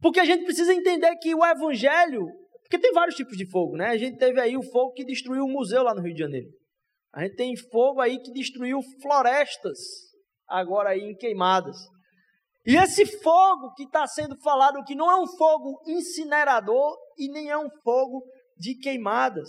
Porque 0.00 0.18
a 0.18 0.24
gente 0.24 0.44
precisa 0.44 0.74
entender 0.74 1.14
que 1.18 1.32
o 1.36 1.46
evangelho, 1.46 2.26
porque 2.62 2.80
tem 2.80 2.92
vários 2.92 3.14
tipos 3.14 3.36
de 3.36 3.48
fogo, 3.48 3.76
né? 3.76 3.90
A 3.90 3.96
gente 3.96 4.18
teve 4.18 4.40
aí 4.40 4.56
o 4.56 4.62
fogo 4.72 4.92
que 4.92 5.04
destruiu 5.04 5.44
o 5.44 5.48
museu 5.48 5.84
lá 5.84 5.94
no 5.94 6.02
Rio 6.02 6.14
de 6.14 6.18
Janeiro. 6.18 6.48
A 7.14 7.22
gente 7.22 7.36
tem 7.36 7.56
fogo 7.56 8.00
aí 8.00 8.20
que 8.20 8.32
destruiu 8.32 8.80
florestas, 9.00 9.78
agora 10.48 10.90
aí 10.90 11.00
em 11.00 11.14
queimadas. 11.14 11.76
E 12.66 12.74
esse 12.74 13.06
fogo 13.22 13.72
que 13.74 13.84
está 13.84 14.04
sendo 14.08 14.36
falado 14.40 14.82
que 14.82 14.96
não 14.96 15.08
é 15.08 15.16
um 15.16 15.28
fogo 15.28 15.80
incinerador 15.86 16.96
e 17.16 17.30
nem 17.30 17.50
é 17.50 17.56
um 17.56 17.70
fogo 17.84 18.24
de 18.56 18.76
queimadas. 18.80 19.48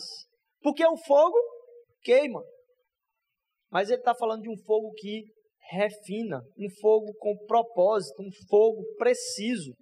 Porque 0.61 0.85
o 0.85 0.95
fogo 0.95 1.56
queima. 2.01 2.41
Mas 3.71 3.89
ele 3.89 3.99
está 3.99 4.15
falando 4.15 4.43
de 4.43 4.49
um 4.49 4.57
fogo 4.65 4.91
que 4.93 5.25
refina, 5.69 6.41
um 6.57 6.69
fogo 6.79 7.13
com 7.19 7.35
propósito, 7.45 8.21
um 8.21 8.31
fogo 8.47 8.83
preciso. 8.97 9.73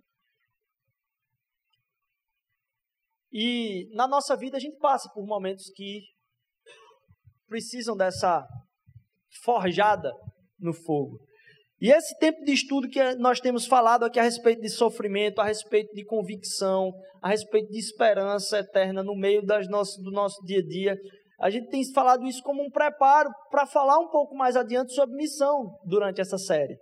E 3.31 3.87
na 3.93 4.07
nossa 4.07 4.35
vida 4.35 4.57
a 4.57 4.59
gente 4.59 4.77
passa 4.77 5.09
por 5.13 5.25
momentos 5.25 5.69
que 5.75 6.01
precisam 7.47 7.95
dessa 7.95 8.45
forjada 9.43 10.11
no 10.59 10.73
fogo. 10.73 11.19
E 11.79 11.91
esse 11.91 12.17
tempo 12.17 12.43
de 12.43 12.53
estudo 12.53 12.87
que 12.87 13.15
nós 13.15 13.39
temos 13.39 13.67
falado 13.67 14.05
aqui 14.05 14.17
a 14.17 14.23
respeito 14.23 14.61
de 14.61 14.69
sofrimento, 14.69 15.39
a 15.39 15.45
respeito 15.45 15.93
de 15.93 16.05
convicção, 16.05 16.91
a 17.21 17.29
respeito 17.29 17.69
de 17.69 17.77
esperança 17.77 18.59
eterna 18.59 19.03
no 19.03 19.15
meio 19.15 19.45
das 19.45 19.67
nossas, 19.67 20.01
do 20.01 20.11
nosso 20.11 20.41
dia 20.45 20.59
a 20.59 20.65
dia, 20.65 20.97
a 21.39 21.49
gente 21.49 21.69
tem 21.69 21.83
falado 21.93 22.25
isso 22.25 22.41
como 22.41 22.63
um 22.63 22.69
preparo 22.69 23.29
para 23.49 23.65
falar 23.65 23.99
um 23.99 24.09
pouco 24.09 24.35
mais 24.35 24.55
adiante 24.55 24.93
sobre 24.93 25.15
missão 25.15 25.77
durante 25.83 26.21
essa 26.21 26.37
série. 26.37 26.77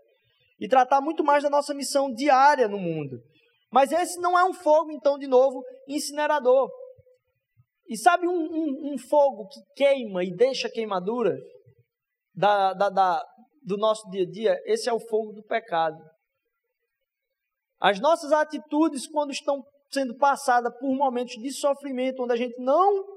E 0.59 0.67
tratar 0.67 1.01
muito 1.01 1.23
mais 1.23 1.43
da 1.43 1.49
nossa 1.49 1.73
missão 1.73 2.11
diária 2.11 2.67
no 2.67 2.77
mundo. 2.77 3.17
Mas 3.71 3.91
esse 3.91 4.19
não 4.19 4.37
é 4.37 4.43
um 4.43 4.53
fogo, 4.53 4.91
então, 4.91 5.17
de 5.17 5.27
novo, 5.27 5.63
incinerador. 5.87 6.69
E 7.87 7.97
sabe 7.97 8.27
um, 8.27 8.31
um, 8.31 8.93
um 8.93 8.97
fogo 8.97 9.47
que 9.47 9.59
queima 9.75 10.23
e 10.23 10.31
deixa 10.31 10.69
queimadura 10.69 11.35
da, 12.33 12.73
da, 12.73 12.89
da, 12.89 13.25
do 13.63 13.75
nosso 13.77 14.07
dia 14.11 14.23
a 14.23 14.29
dia? 14.29 14.61
Esse 14.65 14.87
é 14.87 14.93
o 14.93 14.99
fogo 14.99 15.33
do 15.33 15.43
pecado. 15.43 15.97
As 17.81 17.99
nossas 17.99 18.31
atitudes, 18.31 19.07
quando 19.07 19.31
estão 19.31 19.61
sendo 19.91 20.15
passadas 20.17 20.71
por 20.79 20.95
momentos 20.95 21.33
de 21.33 21.51
sofrimento, 21.51 22.23
onde 22.23 22.33
a 22.33 22.37
gente 22.37 22.57
não 22.61 23.12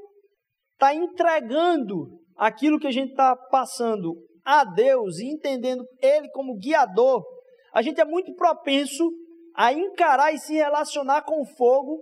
está 0.76 0.94
entregando 0.94 2.20
aquilo 2.36 2.78
que 2.78 2.86
a 2.86 2.92
gente 2.92 3.10
está 3.10 3.34
passando 3.34 4.14
a 4.44 4.62
Deus 4.64 5.18
e 5.18 5.26
entendendo 5.26 5.84
Ele 6.00 6.30
como 6.30 6.56
guiador, 6.56 7.24
a 7.72 7.82
gente 7.82 8.00
é 8.00 8.04
muito 8.04 8.34
propenso 8.34 9.10
a 9.54 9.72
encarar 9.72 10.32
e 10.32 10.38
se 10.38 10.54
relacionar 10.54 11.22
com 11.22 11.40
o 11.40 11.46
fogo 11.56 11.98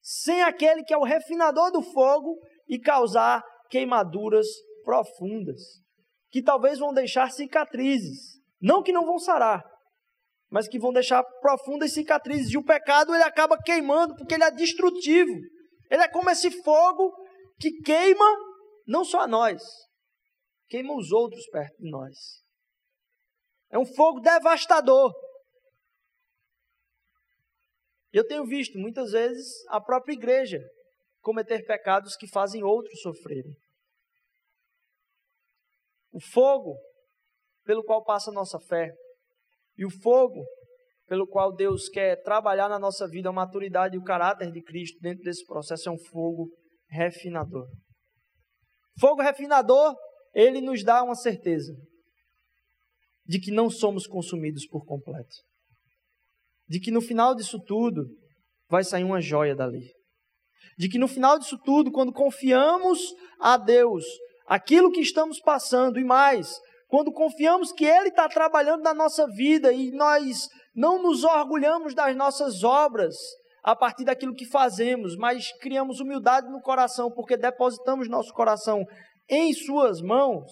sem 0.00 0.42
aquele 0.42 0.84
que 0.84 0.92
é 0.92 0.96
o 0.96 1.04
refinador 1.04 1.70
do 1.72 1.82
fogo 1.82 2.38
e 2.68 2.78
causar 2.78 3.42
queimaduras 3.70 4.46
profundas, 4.84 5.60
que 6.30 6.42
talvez 6.42 6.78
vão 6.78 6.92
deixar 6.92 7.30
cicatrizes. 7.30 8.40
Não 8.60 8.82
que 8.82 8.92
não 8.92 9.06
vão 9.06 9.18
sarar, 9.18 9.64
mas 10.50 10.68
que 10.68 10.78
vão 10.78 10.92
deixar 10.92 11.22
profundas 11.40 11.94
cicatrizes. 11.94 12.52
E 12.52 12.58
o 12.58 12.64
pecado 12.64 13.14
ele 13.14 13.24
acaba 13.24 13.56
queimando 13.56 14.14
porque 14.16 14.34
ele 14.34 14.44
é 14.44 14.50
destrutivo. 14.50 15.32
Ele 15.90 16.02
é 16.02 16.08
como 16.08 16.30
esse 16.30 16.50
fogo 16.62 17.12
que 17.62 17.80
queima 17.80 18.28
não 18.84 19.04
só 19.04 19.20
a 19.20 19.28
nós, 19.28 19.62
queima 20.68 20.96
os 20.96 21.12
outros 21.12 21.46
perto 21.46 21.76
de 21.78 21.88
nós. 21.88 22.42
É 23.70 23.78
um 23.78 23.86
fogo 23.86 24.18
devastador. 24.18 25.14
Eu 28.12 28.26
tenho 28.26 28.44
visto 28.44 28.76
muitas 28.78 29.12
vezes 29.12 29.64
a 29.68 29.80
própria 29.80 30.12
igreja 30.12 30.58
cometer 31.20 31.64
pecados 31.64 32.16
que 32.16 32.26
fazem 32.26 32.64
outros 32.64 33.00
sofrerem. 33.00 33.56
O 36.10 36.20
fogo 36.20 36.76
pelo 37.64 37.84
qual 37.84 38.04
passa 38.04 38.30
a 38.30 38.34
nossa 38.34 38.58
fé 38.58 38.92
e 39.78 39.86
o 39.86 39.90
fogo 40.02 40.44
pelo 41.06 41.28
qual 41.28 41.54
Deus 41.54 41.88
quer 41.88 42.20
trabalhar 42.22 42.68
na 42.68 42.78
nossa 42.78 43.06
vida 43.06 43.28
a 43.28 43.32
maturidade 43.32 43.94
e 43.94 43.98
o 43.98 44.04
caráter 44.04 44.50
de 44.50 44.60
Cristo 44.62 44.98
dentro 45.00 45.22
desse 45.22 45.46
processo 45.46 45.88
é 45.88 45.92
um 45.92 45.98
fogo 45.98 46.50
refinador. 46.92 47.66
Fogo 49.00 49.22
refinador, 49.22 49.96
ele 50.34 50.60
nos 50.60 50.84
dá 50.84 51.02
uma 51.02 51.14
certeza 51.14 51.72
de 53.24 53.40
que 53.40 53.50
não 53.50 53.70
somos 53.70 54.06
consumidos 54.06 54.66
por 54.66 54.84
completo. 54.84 55.34
De 56.68 56.78
que 56.78 56.90
no 56.90 57.00
final 57.00 57.34
disso 57.34 57.58
tudo 57.66 58.04
vai 58.68 58.84
sair 58.84 59.04
uma 59.04 59.20
joia 59.20 59.54
dali. 59.54 59.90
De 60.78 60.88
que 60.88 60.98
no 60.98 61.08
final 61.08 61.38
disso 61.38 61.58
tudo, 61.64 61.90
quando 61.90 62.12
confiamos 62.12 63.00
a 63.40 63.56
Deus 63.56 64.04
aquilo 64.46 64.90
que 64.90 65.00
estamos 65.00 65.40
passando 65.40 65.98
e 65.98 66.04
mais, 66.04 66.52
quando 66.88 67.10
confiamos 67.10 67.72
que 67.72 67.86
Ele 67.86 68.08
está 68.08 68.28
trabalhando 68.28 68.82
na 68.82 68.92
nossa 68.92 69.26
vida 69.28 69.72
e 69.72 69.90
nós 69.92 70.48
não 70.74 71.02
nos 71.02 71.24
orgulhamos 71.24 71.94
das 71.94 72.14
nossas 72.14 72.62
obras 72.62 73.16
a 73.62 73.76
partir 73.76 74.04
daquilo 74.04 74.34
que 74.34 74.44
fazemos, 74.44 75.16
mas 75.16 75.52
criamos 75.58 76.00
humildade 76.00 76.48
no 76.50 76.60
coração 76.60 77.10
porque 77.10 77.36
depositamos 77.36 78.08
nosso 78.08 78.32
coração 78.32 78.84
em 79.28 79.52
Suas 79.52 80.00
mãos, 80.00 80.50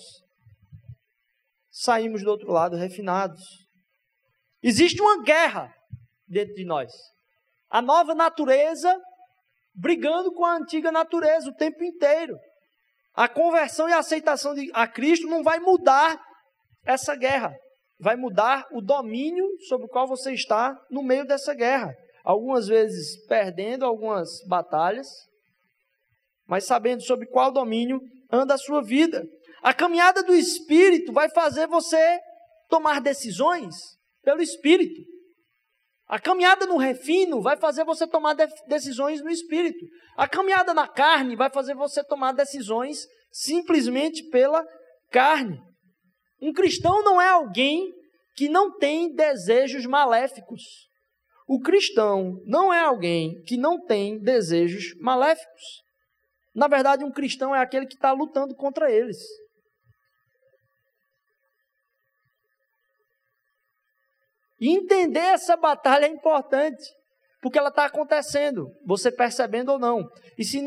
saímos 1.71 2.23
do 2.23 2.31
outro 2.31 2.51
lado 2.53 2.77
refinados. 2.77 3.43
Existe 4.63 5.01
uma 5.01 5.23
guerra 5.23 5.75
dentro 6.29 6.55
de 6.55 6.65
nós. 6.65 6.93
A 7.69 7.83
nova 7.83 8.15
natureza 8.15 8.97
brigando 9.75 10.33
com 10.33 10.45
a 10.45 10.57
antiga 10.57 10.93
natureza 10.93 11.49
o 11.49 11.55
tempo 11.55 11.83
inteiro. 11.83 12.37
A 13.15 13.29
conversão 13.29 13.89
e 13.89 13.93
a 13.93 13.99
aceitação 13.99 14.55
de, 14.55 14.71
a 14.73 14.87
Cristo 14.87 15.27
não 15.27 15.43
vai 15.43 15.59
mudar 15.59 16.21
essa 16.85 17.17
guerra. 17.17 17.53
Vai 17.99 18.17
mudar 18.17 18.67
o 18.73 18.81
domínio 18.81 19.47
sobre 19.69 19.87
o 19.87 19.89
qual 19.89 20.07
você 20.07 20.33
está 20.33 20.77
no 20.91 21.03
meio 21.03 21.27
dessa 21.27 21.55
guerra. 21.55 21.93
Algumas 22.25 22.67
vezes 22.69 23.25
perdendo 23.27 23.85
algumas 23.85 24.29
batalhas, 24.47 25.09
mas 26.47 26.65
sabendo 26.65 27.03
sobre 27.03 27.27
qual 27.27 27.53
domínio 27.53 28.01
anda 28.31 28.55
a 28.55 28.59
sua 28.59 28.83
vida. 28.83 29.25
A 29.63 29.73
caminhada 29.73 30.23
do 30.23 30.35
Espírito 30.35 31.13
vai 31.13 31.29
fazer 31.31 31.67
você 31.67 32.19
tomar 32.69 33.01
decisões 33.01 33.75
pelo 34.23 34.43
Espírito. 34.43 35.01
A 36.09 36.19
caminhada 36.19 36.67
no 36.67 36.77
refino 36.77 37.41
vai 37.41 37.57
fazer 37.57 37.85
você 37.85 38.05
tomar 38.05 38.35
decisões 38.67 39.23
no 39.23 39.31
Espírito. 39.31 39.87
A 40.17 40.27
caminhada 40.27 40.75
na 40.75 40.89
carne 40.89 41.37
vai 41.37 41.49
fazer 41.51 41.75
você 41.75 42.03
tomar 42.03 42.33
decisões 42.33 43.07
simplesmente 43.31 44.29
pela 44.29 44.67
carne. 45.11 45.61
Um 46.43 46.53
cristão 46.53 47.05
não 47.05 47.21
é 47.21 47.29
alguém 47.29 47.93
que 48.35 48.49
não 48.49 48.77
tem 48.77 49.15
desejos 49.15 49.87
maléficos. 49.87 50.90
O 51.51 51.59
cristão 51.59 52.41
não 52.47 52.73
é 52.73 52.79
alguém 52.79 53.43
que 53.43 53.57
não 53.57 53.85
tem 53.85 54.21
desejos 54.21 54.95
maléficos. 55.01 55.83
Na 56.55 56.69
verdade, 56.69 57.05
um 57.05 57.11
cristão 57.11 57.53
é 57.53 57.59
aquele 57.59 57.89
que 57.89 57.97
está 57.97 58.13
lutando 58.13 58.55
contra 58.55 58.89
eles. 58.89 59.19
E 64.61 64.69
entender 64.69 65.19
essa 65.19 65.57
batalha 65.57 66.07
é 66.07 66.09
importante, 66.09 66.85
porque 67.43 67.59
ela 67.59 67.71
está 67.71 67.87
acontecendo, 67.87 68.69
você 68.87 69.11
percebendo 69.11 69.73
ou 69.73 69.79
não. 69.81 70.09
E 70.39 70.45
se, 70.45 70.61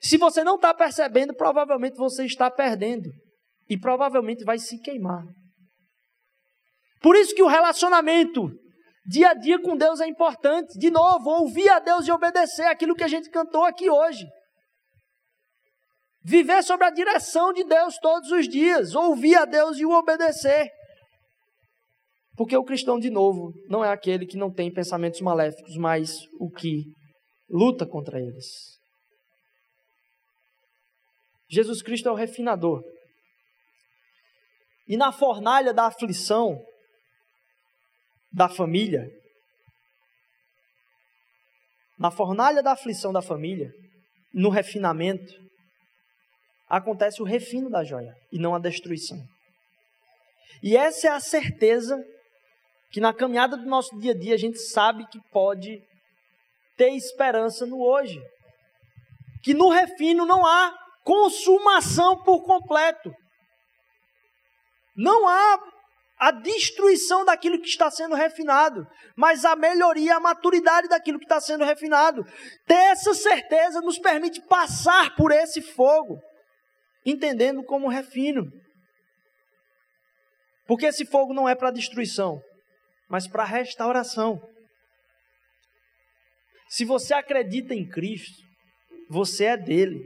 se 0.00 0.18
você 0.18 0.42
não 0.42 0.56
está 0.56 0.74
percebendo, 0.74 1.32
provavelmente 1.32 1.94
você 1.94 2.24
está 2.24 2.50
perdendo. 2.50 3.08
E 3.70 3.78
provavelmente 3.78 4.42
vai 4.42 4.58
se 4.58 4.80
queimar. 4.80 5.22
Por 7.00 7.14
isso 7.14 7.36
que 7.36 7.42
o 7.44 7.46
relacionamento 7.46 8.50
dia 9.08 9.30
a 9.30 9.34
dia 9.34 9.58
com 9.60 9.74
Deus 9.74 10.00
é 10.00 10.06
importante. 10.06 10.78
De 10.78 10.90
novo, 10.90 11.30
ouvir 11.30 11.70
a 11.70 11.78
Deus 11.78 12.06
e 12.06 12.12
obedecer 12.12 12.66
aquilo 12.66 12.94
que 12.94 13.02
a 13.02 13.08
gente 13.08 13.30
cantou 13.30 13.64
aqui 13.64 13.88
hoje. 13.88 14.28
Viver 16.22 16.62
sobre 16.62 16.86
a 16.86 16.90
direção 16.90 17.54
de 17.54 17.64
Deus 17.64 17.96
todos 18.02 18.30
os 18.30 18.46
dias, 18.46 18.94
ouvir 18.94 19.36
a 19.36 19.46
Deus 19.46 19.78
e 19.78 19.86
o 19.86 19.92
obedecer. 19.92 20.70
Porque 22.36 22.54
o 22.54 22.64
cristão, 22.64 22.98
de 22.98 23.08
novo, 23.08 23.52
não 23.68 23.82
é 23.82 23.90
aquele 23.90 24.26
que 24.26 24.36
não 24.36 24.52
tem 24.52 24.70
pensamentos 24.70 25.20
maléficos, 25.22 25.76
mas 25.76 26.10
o 26.38 26.50
que 26.50 26.84
luta 27.48 27.86
contra 27.86 28.20
eles. 28.20 28.78
Jesus 31.50 31.80
Cristo 31.80 32.10
é 32.10 32.12
o 32.12 32.14
refinador. 32.14 32.82
E 34.86 34.98
na 34.98 35.10
fornalha 35.10 35.72
da 35.72 35.86
aflição 35.86 36.62
da 38.38 38.48
família, 38.48 39.10
na 41.98 42.08
fornalha 42.08 42.62
da 42.62 42.70
aflição 42.70 43.12
da 43.12 43.20
família, 43.20 43.68
no 44.32 44.48
refinamento, 44.48 45.34
acontece 46.68 47.20
o 47.20 47.24
refino 47.24 47.68
da 47.68 47.82
joia 47.82 48.14
e 48.32 48.38
não 48.38 48.54
a 48.54 48.60
destruição. 48.60 49.18
E 50.62 50.76
essa 50.76 51.08
é 51.08 51.10
a 51.10 51.18
certeza 51.18 52.00
que 52.92 53.00
na 53.00 53.12
caminhada 53.12 53.56
do 53.56 53.66
nosso 53.66 53.98
dia 53.98 54.12
a 54.12 54.16
dia 54.16 54.34
a 54.34 54.38
gente 54.38 54.58
sabe 54.58 55.04
que 55.08 55.18
pode 55.32 55.82
ter 56.76 56.90
esperança 56.90 57.66
no 57.66 57.82
hoje. 57.82 58.20
Que 59.42 59.52
no 59.52 59.68
refino 59.68 60.24
não 60.24 60.46
há 60.46 60.72
consumação 61.02 62.22
por 62.22 62.44
completo. 62.44 63.12
Não 64.96 65.26
há 65.26 65.58
a 66.18 66.32
destruição 66.32 67.24
daquilo 67.24 67.60
que 67.60 67.68
está 67.68 67.90
sendo 67.90 68.14
refinado, 68.14 68.86
mas 69.16 69.44
a 69.44 69.54
melhoria, 69.54 70.16
a 70.16 70.20
maturidade 70.20 70.88
daquilo 70.88 71.18
que 71.18 71.24
está 71.24 71.40
sendo 71.40 71.64
refinado. 71.64 72.24
Ter 72.66 72.74
essa 72.74 73.14
certeza 73.14 73.80
nos 73.80 73.98
permite 73.98 74.40
passar 74.46 75.14
por 75.14 75.30
esse 75.30 75.62
fogo, 75.62 76.18
entendendo 77.06 77.62
como 77.62 77.88
refino. 77.88 78.50
Porque 80.66 80.86
esse 80.86 81.06
fogo 81.06 81.32
não 81.32 81.48
é 81.48 81.54
para 81.54 81.70
destruição, 81.70 82.40
mas 83.08 83.28
para 83.28 83.44
restauração. 83.44 84.40
Se 86.68 86.84
você 86.84 87.14
acredita 87.14 87.74
em 87.74 87.88
Cristo, 87.88 88.42
você 89.08 89.44
é 89.44 89.56
dele. 89.56 90.04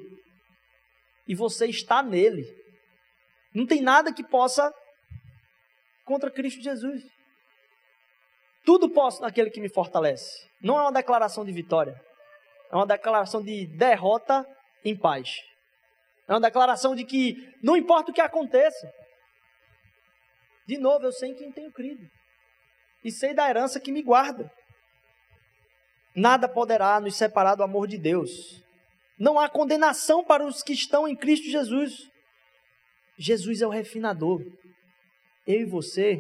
E 1.27 1.35
você 1.35 1.66
está 1.66 2.03
nele. 2.03 2.44
Não 3.55 3.66
tem 3.66 3.81
nada 3.81 4.12
que 4.12 4.22
possa 4.22 4.72
contra 6.05 6.31
Cristo 6.31 6.62
Jesus. 6.62 7.03
Tudo 8.65 8.91
posso 8.91 9.21
naquele 9.21 9.51
que 9.51 9.61
me 9.61 9.69
fortalece. 9.69 10.47
Não 10.61 10.79
é 10.79 10.83
uma 10.83 10.93
declaração 10.93 11.45
de 11.45 11.53
vitória. 11.53 12.01
É 12.71 12.77
uma 12.77 12.87
declaração 12.87 13.43
de 13.43 13.67
derrota 13.77 14.47
em 14.85 14.97
paz. 14.97 15.37
É 16.29 16.33
uma 16.33 16.41
declaração 16.41 16.95
de 16.95 17.05
que 17.05 17.35
não 17.62 17.77
importa 17.77 18.11
o 18.11 18.15
que 18.15 18.21
aconteça. 18.21 18.91
De 20.67 20.79
novo, 20.79 21.05
eu 21.05 21.12
sei 21.12 21.31
em 21.31 21.35
quem 21.35 21.53
tenho 21.53 21.73
crido 21.73 22.09
e 23.05 23.11
sei 23.11 23.35
da 23.35 23.49
herança 23.49 23.81
que 23.81 23.93
me 23.93 24.03
guarda. 24.03 24.51
Nada 26.15 26.49
poderá 26.49 27.01
nos 27.01 27.17
separar 27.17 27.55
do 27.55 27.62
amor 27.62 27.88
de 27.88 27.99
Deus. 27.99 28.62
Não 29.19 29.38
há 29.38 29.49
condenação 29.49 30.25
para 30.25 30.47
os 30.47 30.62
que 30.62 30.73
estão 30.73 31.07
em 31.09 31.17
Cristo 31.17 31.51
Jesus. 31.51 32.09
Jesus 33.19 33.61
é 33.61 33.67
o 33.67 33.71
refinador. 33.71 34.41
Eu 35.47 35.61
e 35.61 35.65
você, 35.65 36.19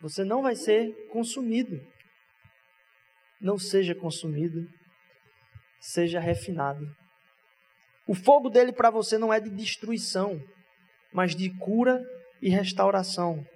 você 0.00 0.24
não 0.24 0.42
vai 0.42 0.54
ser 0.54 0.92
consumido. 1.08 1.80
Não 3.40 3.58
seja 3.58 3.94
consumido, 3.94 4.66
seja 5.80 6.20
refinado. 6.20 6.86
O 8.06 8.14
fogo 8.14 8.50
dele 8.50 8.72
para 8.72 8.90
você 8.90 9.16
não 9.16 9.32
é 9.32 9.40
de 9.40 9.50
destruição, 9.50 10.40
mas 11.12 11.34
de 11.34 11.50
cura 11.58 12.02
e 12.42 12.48
restauração 12.50 13.46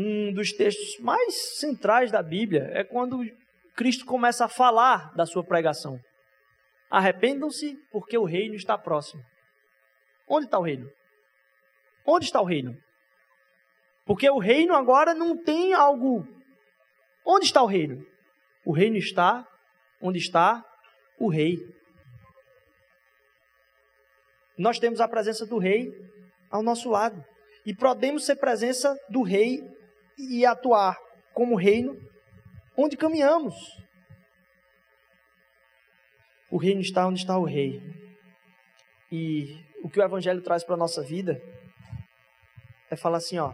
um 0.00 0.32
dos 0.32 0.52
textos 0.52 0.96
mais 1.00 1.58
centrais 1.58 2.12
da 2.12 2.22
Bíblia 2.22 2.70
é 2.72 2.84
quando 2.84 3.18
Cristo 3.74 4.04
começa 4.04 4.44
a 4.44 4.48
falar 4.48 5.12
da 5.16 5.26
sua 5.26 5.42
pregação. 5.42 5.98
Arrependam-se, 6.88 7.76
porque 7.90 8.16
o 8.16 8.24
reino 8.24 8.54
está 8.54 8.78
próximo. 8.78 9.20
Onde 10.28 10.46
está 10.46 10.56
o 10.56 10.62
reino? 10.62 10.88
Onde 12.10 12.24
está 12.24 12.40
o 12.40 12.44
reino? 12.46 12.74
Porque 14.06 14.30
o 14.30 14.38
reino 14.38 14.74
agora 14.74 15.12
não 15.12 15.36
tem 15.36 15.74
algo. 15.74 16.26
Onde 17.22 17.44
está 17.44 17.62
o 17.62 17.66
reino? 17.66 18.02
O 18.64 18.72
reino 18.72 18.96
está 18.96 19.46
onde 20.00 20.18
está 20.18 20.64
o 21.18 21.28
rei. 21.28 21.58
Nós 24.56 24.78
temos 24.78 25.02
a 25.02 25.06
presença 25.06 25.44
do 25.44 25.58
rei 25.58 25.92
ao 26.50 26.62
nosso 26.62 26.88
lado. 26.88 27.22
E 27.66 27.74
podemos 27.74 28.24
ser 28.24 28.36
presença 28.36 28.98
do 29.10 29.20
rei 29.20 29.60
e 30.16 30.46
atuar 30.46 30.96
como 31.34 31.56
reino 31.56 31.94
onde 32.74 32.96
caminhamos. 32.96 33.54
O 36.50 36.56
reino 36.56 36.80
está 36.80 37.06
onde 37.06 37.20
está 37.20 37.36
o 37.36 37.44
rei. 37.44 37.82
E 39.12 39.62
o 39.82 39.90
que 39.90 40.00
o 40.00 40.02
evangelho 40.02 40.40
traz 40.40 40.64
para 40.64 40.74
a 40.74 40.78
nossa 40.78 41.02
vida 41.02 41.38
é 42.90 42.96
falar 42.96 43.18
assim, 43.18 43.38
ó, 43.38 43.52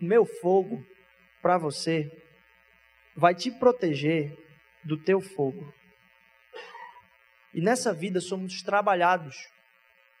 meu 0.00 0.24
fogo 0.24 0.84
para 1.42 1.58
você 1.58 2.10
vai 3.16 3.34
te 3.34 3.50
proteger 3.50 4.36
do 4.84 4.96
teu 4.96 5.20
fogo. 5.20 5.72
E 7.52 7.60
nessa 7.60 7.92
vida 7.92 8.20
somos 8.20 8.62
trabalhados 8.62 9.36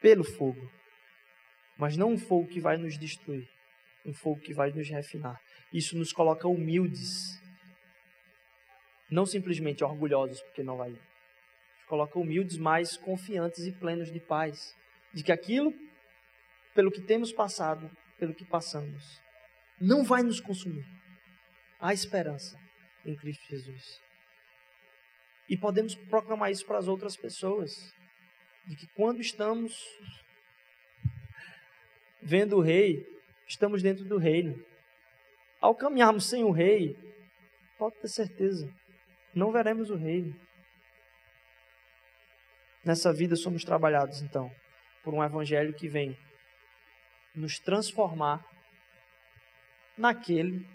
pelo 0.00 0.24
fogo. 0.24 0.70
Mas 1.76 1.96
não 1.96 2.12
um 2.12 2.18
fogo 2.18 2.48
que 2.48 2.60
vai 2.60 2.76
nos 2.76 2.98
destruir, 2.98 3.48
um 4.04 4.12
fogo 4.12 4.40
que 4.40 4.52
vai 4.52 4.70
nos 4.72 4.88
refinar. 4.88 5.40
Isso 5.72 5.96
nos 5.96 6.12
coloca 6.12 6.48
humildes. 6.48 7.40
Não 9.10 9.24
simplesmente 9.24 9.84
orgulhosos, 9.84 10.40
porque 10.42 10.62
não 10.62 10.76
vai. 10.76 10.90
Nos 10.90 11.84
coloca 11.86 12.18
humildes, 12.18 12.58
mas 12.58 12.96
confiantes 12.96 13.64
e 13.64 13.72
plenos 13.72 14.10
de 14.10 14.18
paz. 14.18 14.74
De 15.14 15.22
que 15.22 15.30
aquilo 15.30 15.72
pelo 16.74 16.90
que 16.90 17.00
temos 17.00 17.32
passado, 17.32 17.90
pelo 18.18 18.34
que 18.34 18.44
passamos, 18.44 19.20
não 19.80 20.04
vai 20.04 20.22
nos 20.22 20.40
consumir. 20.40 20.84
Há 21.80 21.92
esperança 21.92 22.58
em 23.04 23.14
Cristo 23.14 23.44
Jesus. 23.48 24.00
E 25.48 25.56
podemos 25.56 25.94
proclamar 25.94 26.50
isso 26.50 26.66
para 26.66 26.78
as 26.78 26.88
outras 26.88 27.16
pessoas. 27.16 27.92
De 28.66 28.76
que 28.76 28.86
quando 28.88 29.20
estamos 29.20 29.72
vendo 32.20 32.56
o 32.56 32.60
rei, 32.60 33.06
estamos 33.46 33.82
dentro 33.82 34.04
do 34.04 34.18
reino. 34.18 34.62
Ao 35.60 35.74
caminharmos 35.74 36.28
sem 36.28 36.44
o 36.44 36.50
rei, 36.50 36.94
pode 37.78 37.96
ter 37.96 38.08
certeza, 38.08 38.70
não 39.34 39.50
veremos 39.50 39.90
o 39.90 39.96
reino. 39.96 40.38
Nessa 42.84 43.12
vida 43.12 43.36
somos 43.36 43.64
trabalhados, 43.64 44.20
então, 44.22 44.50
por 45.02 45.14
um 45.14 45.24
evangelho 45.24 45.74
que 45.74 45.88
vem 45.88 46.16
nos 47.38 47.58
transformar 47.58 48.44
naquele 49.96 50.66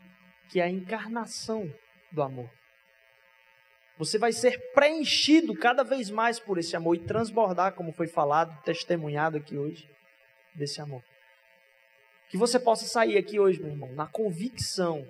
que 0.49 0.59
é 0.59 0.63
a 0.63 0.69
encarnação 0.69 1.73
do 2.11 2.21
amor. 2.21 2.49
Você 3.97 4.17
vai 4.17 4.31
ser 4.31 4.59
preenchido 4.73 5.55
cada 5.55 5.83
vez 5.83 6.09
mais 6.09 6.39
por 6.39 6.57
esse 6.57 6.75
amor 6.75 6.95
e 6.95 7.05
transbordar, 7.05 7.73
como 7.73 7.93
foi 7.93 8.07
falado, 8.07 8.59
testemunhado 8.63 9.37
aqui 9.37 9.57
hoje, 9.57 9.87
desse 10.53 10.81
amor. 10.81 11.03
Que 12.29 12.37
você 12.37 12.59
possa 12.59 12.85
sair 12.85 13.17
aqui 13.17 13.39
hoje, 13.39 13.61
meu 13.61 13.71
irmão, 13.71 13.93
na 13.93 14.07
convicção 14.07 15.07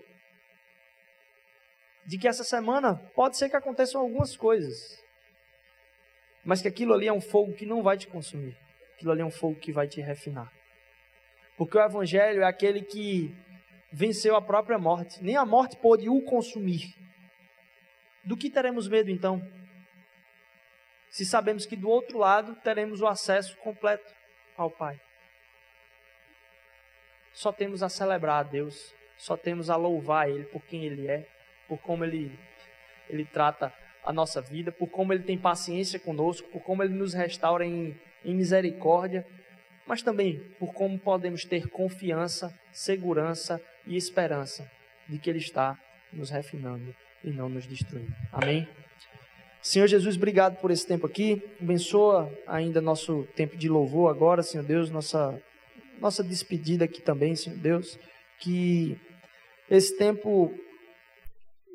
de 2.05 2.17
que 2.17 2.27
essa 2.27 2.43
semana 2.43 2.95
pode 3.15 3.37
ser 3.37 3.49
que 3.49 3.55
aconteçam 3.55 4.01
algumas 4.01 4.35
coisas, 4.35 5.01
mas 6.43 6.61
que 6.61 6.67
aquilo 6.67 6.93
ali 6.93 7.07
é 7.07 7.13
um 7.13 7.21
fogo 7.21 7.53
que 7.53 7.65
não 7.65 7.81
vai 7.81 7.97
te 7.97 8.07
consumir, 8.07 8.57
aquilo 8.95 9.11
ali 9.11 9.21
é 9.21 9.25
um 9.25 9.31
fogo 9.31 9.57
que 9.57 9.71
vai 9.71 9.87
te 9.87 10.01
refinar. 10.01 10.51
Porque 11.57 11.77
o 11.77 11.81
Evangelho 11.81 12.41
é 12.41 12.45
aquele 12.45 12.81
que 12.81 13.35
venceu 13.91 14.35
a 14.35 14.41
própria 14.41 14.77
morte, 14.77 15.23
nem 15.23 15.35
a 15.35 15.45
morte 15.45 15.77
pôde 15.77 16.09
o 16.09 16.21
consumir. 16.21 16.95
Do 18.23 18.35
que 18.35 18.49
teremos 18.49 18.87
medo 18.87 19.11
então? 19.11 19.41
Se 21.09 21.25
sabemos 21.25 21.65
que 21.65 21.75
do 21.75 21.89
outro 21.89 22.17
lado 22.17 22.55
teremos 22.63 23.01
o 23.01 23.07
acesso 23.07 23.55
completo 23.57 24.11
ao 24.57 24.71
Pai. 24.71 24.99
Só 27.33 27.51
temos 27.51 27.83
a 27.83 27.89
celebrar 27.89 28.39
a 28.39 28.43
Deus, 28.43 28.95
só 29.17 29.37
temos 29.37 29.69
a 29.69 29.75
louvar 29.75 30.29
Ele 30.29 30.45
por 30.45 30.63
quem 30.63 30.85
Ele 30.85 31.07
é, 31.07 31.27
por 31.67 31.77
como 31.79 32.03
Ele, 32.03 32.37
Ele 33.07 33.25
trata 33.25 33.71
a 34.03 34.11
nossa 34.11 34.41
vida, 34.41 34.71
por 34.71 34.87
como 34.87 35.13
Ele 35.13 35.23
tem 35.23 35.37
paciência 35.37 35.99
conosco, 35.99 36.49
por 36.49 36.61
como 36.63 36.81
Ele 36.81 36.93
nos 36.93 37.13
restaura 37.13 37.63
em, 37.63 37.95
em 38.25 38.33
misericórdia 38.33 39.25
mas 39.85 40.01
também 40.01 40.39
por 40.59 40.73
como 40.73 40.97
podemos 40.97 41.43
ter 41.45 41.67
confiança, 41.69 42.53
segurança 42.71 43.61
e 43.85 43.95
esperança 43.95 44.69
de 45.07 45.17
que 45.17 45.29
Ele 45.29 45.39
está 45.39 45.77
nos 46.11 46.29
refinando 46.29 46.95
e 47.23 47.29
não 47.29 47.49
nos 47.49 47.65
destruindo. 47.65 48.13
Amém? 48.31 48.67
Senhor 49.61 49.87
Jesus, 49.87 50.17
obrigado 50.17 50.57
por 50.59 50.71
esse 50.71 50.85
tempo 50.85 51.07
aqui. 51.07 51.41
Abençoa 51.61 52.31
ainda 52.45 52.81
nosso 52.81 53.23
tempo 53.35 53.55
de 53.55 53.69
louvor 53.69 54.09
agora, 54.09 54.43
Senhor 54.43 54.65
Deus, 54.65 54.89
nossa, 54.89 55.41
nossa 55.99 56.23
despedida 56.23 56.85
aqui 56.85 57.01
também, 57.01 57.35
Senhor 57.35 57.57
Deus. 57.57 57.97
Que 58.39 58.99
esse 59.69 59.97
tempo 59.97 60.53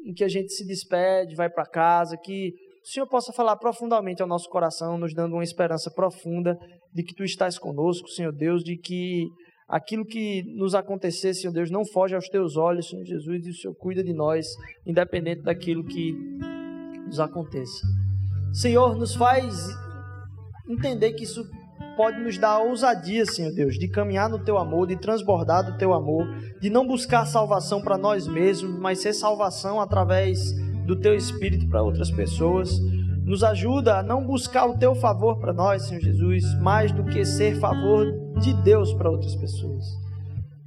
em 0.04 0.12
que 0.12 0.22
a 0.22 0.28
gente 0.28 0.52
se 0.52 0.66
despede, 0.66 1.34
vai 1.34 1.48
para 1.48 1.66
casa, 1.66 2.16
que 2.16 2.54
o 2.88 2.90
Senhor 2.90 3.06
possa 3.06 3.34
falar 3.34 3.54
profundamente 3.56 4.22
ao 4.22 4.28
nosso 4.28 4.48
coração, 4.48 4.96
nos 4.96 5.12
dando 5.12 5.34
uma 5.34 5.44
esperança 5.44 5.90
profunda 5.90 6.58
de 6.90 7.02
que 7.02 7.14
Tu 7.14 7.22
estás 7.22 7.58
conosco, 7.58 8.08
Senhor 8.08 8.32
Deus, 8.32 8.64
de 8.64 8.78
que 8.78 9.28
aquilo 9.68 10.06
que 10.06 10.42
nos 10.56 10.74
acontecer, 10.74 11.34
Senhor 11.34 11.52
Deus, 11.52 11.70
não 11.70 11.84
foge 11.84 12.14
aos 12.14 12.30
Teus 12.30 12.56
olhos, 12.56 12.88
Senhor 12.88 13.04
Jesus, 13.04 13.46
e 13.46 13.50
o 13.50 13.54
Senhor 13.54 13.74
cuida 13.74 14.02
de 14.02 14.14
nós, 14.14 14.46
independente 14.86 15.42
daquilo 15.42 15.84
que 15.84 16.14
nos 17.04 17.20
aconteça. 17.20 17.86
Senhor, 18.54 18.96
nos 18.96 19.14
faz 19.14 19.68
entender 20.66 21.12
que 21.12 21.24
isso 21.24 21.44
pode 21.94 22.18
nos 22.22 22.38
dar 22.38 22.60
ousadia, 22.60 23.26
Senhor 23.26 23.52
Deus, 23.52 23.74
de 23.74 23.86
caminhar 23.90 24.30
no 24.30 24.42
Teu 24.42 24.56
amor, 24.56 24.86
de 24.86 24.96
transbordar 24.96 25.62
do 25.62 25.76
Teu 25.76 25.92
amor, 25.92 26.26
de 26.58 26.70
não 26.70 26.86
buscar 26.86 27.26
salvação 27.26 27.82
para 27.82 27.98
nós 27.98 28.26
mesmos, 28.26 28.80
mas 28.80 29.00
ser 29.00 29.12
salvação 29.12 29.78
através 29.78 30.38
do 30.88 30.96
teu 30.96 31.14
espírito 31.14 31.68
para 31.68 31.82
outras 31.82 32.10
pessoas. 32.10 32.80
Nos 33.22 33.44
ajuda 33.44 33.98
a 33.98 34.02
não 34.02 34.24
buscar 34.24 34.64
o 34.64 34.78
teu 34.78 34.94
favor 34.94 35.38
para 35.38 35.52
nós, 35.52 35.82
Senhor 35.82 36.00
Jesus, 36.00 36.42
mais 36.62 36.90
do 36.90 37.04
que 37.04 37.26
ser 37.26 37.60
favor 37.60 38.06
de 38.40 38.54
Deus 38.62 38.94
para 38.94 39.10
outras 39.10 39.36
pessoas. 39.36 39.84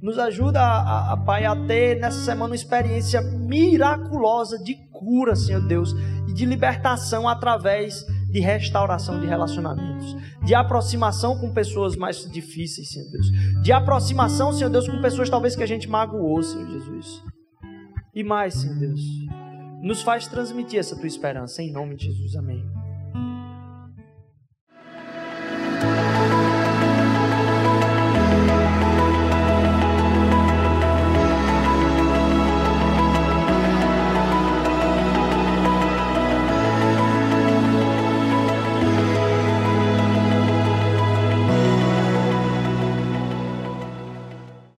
Nos 0.00 0.18
ajuda, 0.20 0.60
a, 0.60 1.12
a, 1.12 1.16
Pai, 1.16 1.44
a 1.44 1.56
ter 1.66 2.00
nessa 2.00 2.20
semana 2.20 2.50
uma 2.50 2.54
experiência 2.54 3.20
miraculosa 3.20 4.62
de 4.62 4.76
cura, 4.92 5.34
Senhor 5.34 5.66
Deus, 5.66 5.92
e 6.28 6.32
de 6.32 6.44
libertação 6.44 7.28
através 7.28 8.06
de 8.30 8.38
restauração 8.38 9.20
de 9.20 9.26
relacionamentos, 9.26 10.16
de 10.44 10.54
aproximação 10.54 11.36
com 11.38 11.52
pessoas 11.52 11.96
mais 11.96 12.30
difíceis, 12.30 12.90
Senhor 12.90 13.10
Deus, 13.10 13.26
de 13.60 13.72
aproximação, 13.72 14.52
Senhor 14.52 14.70
Deus, 14.70 14.88
com 14.88 15.00
pessoas 15.02 15.28
talvez 15.28 15.56
que 15.56 15.62
a 15.62 15.68
gente 15.68 15.88
magoou, 15.88 16.42
Senhor 16.42 16.68
Jesus. 16.68 17.22
E 18.14 18.22
mais, 18.22 18.54
Senhor 18.54 18.78
Deus, 18.78 19.00
nos 19.82 20.00
faz 20.00 20.28
transmitir 20.28 20.78
essa 20.78 20.96
tua 20.96 21.08
esperança. 21.08 21.62
Em 21.62 21.72
nome 21.72 21.96
de 21.96 22.06
Jesus, 22.06 22.36
amém. 22.36 22.64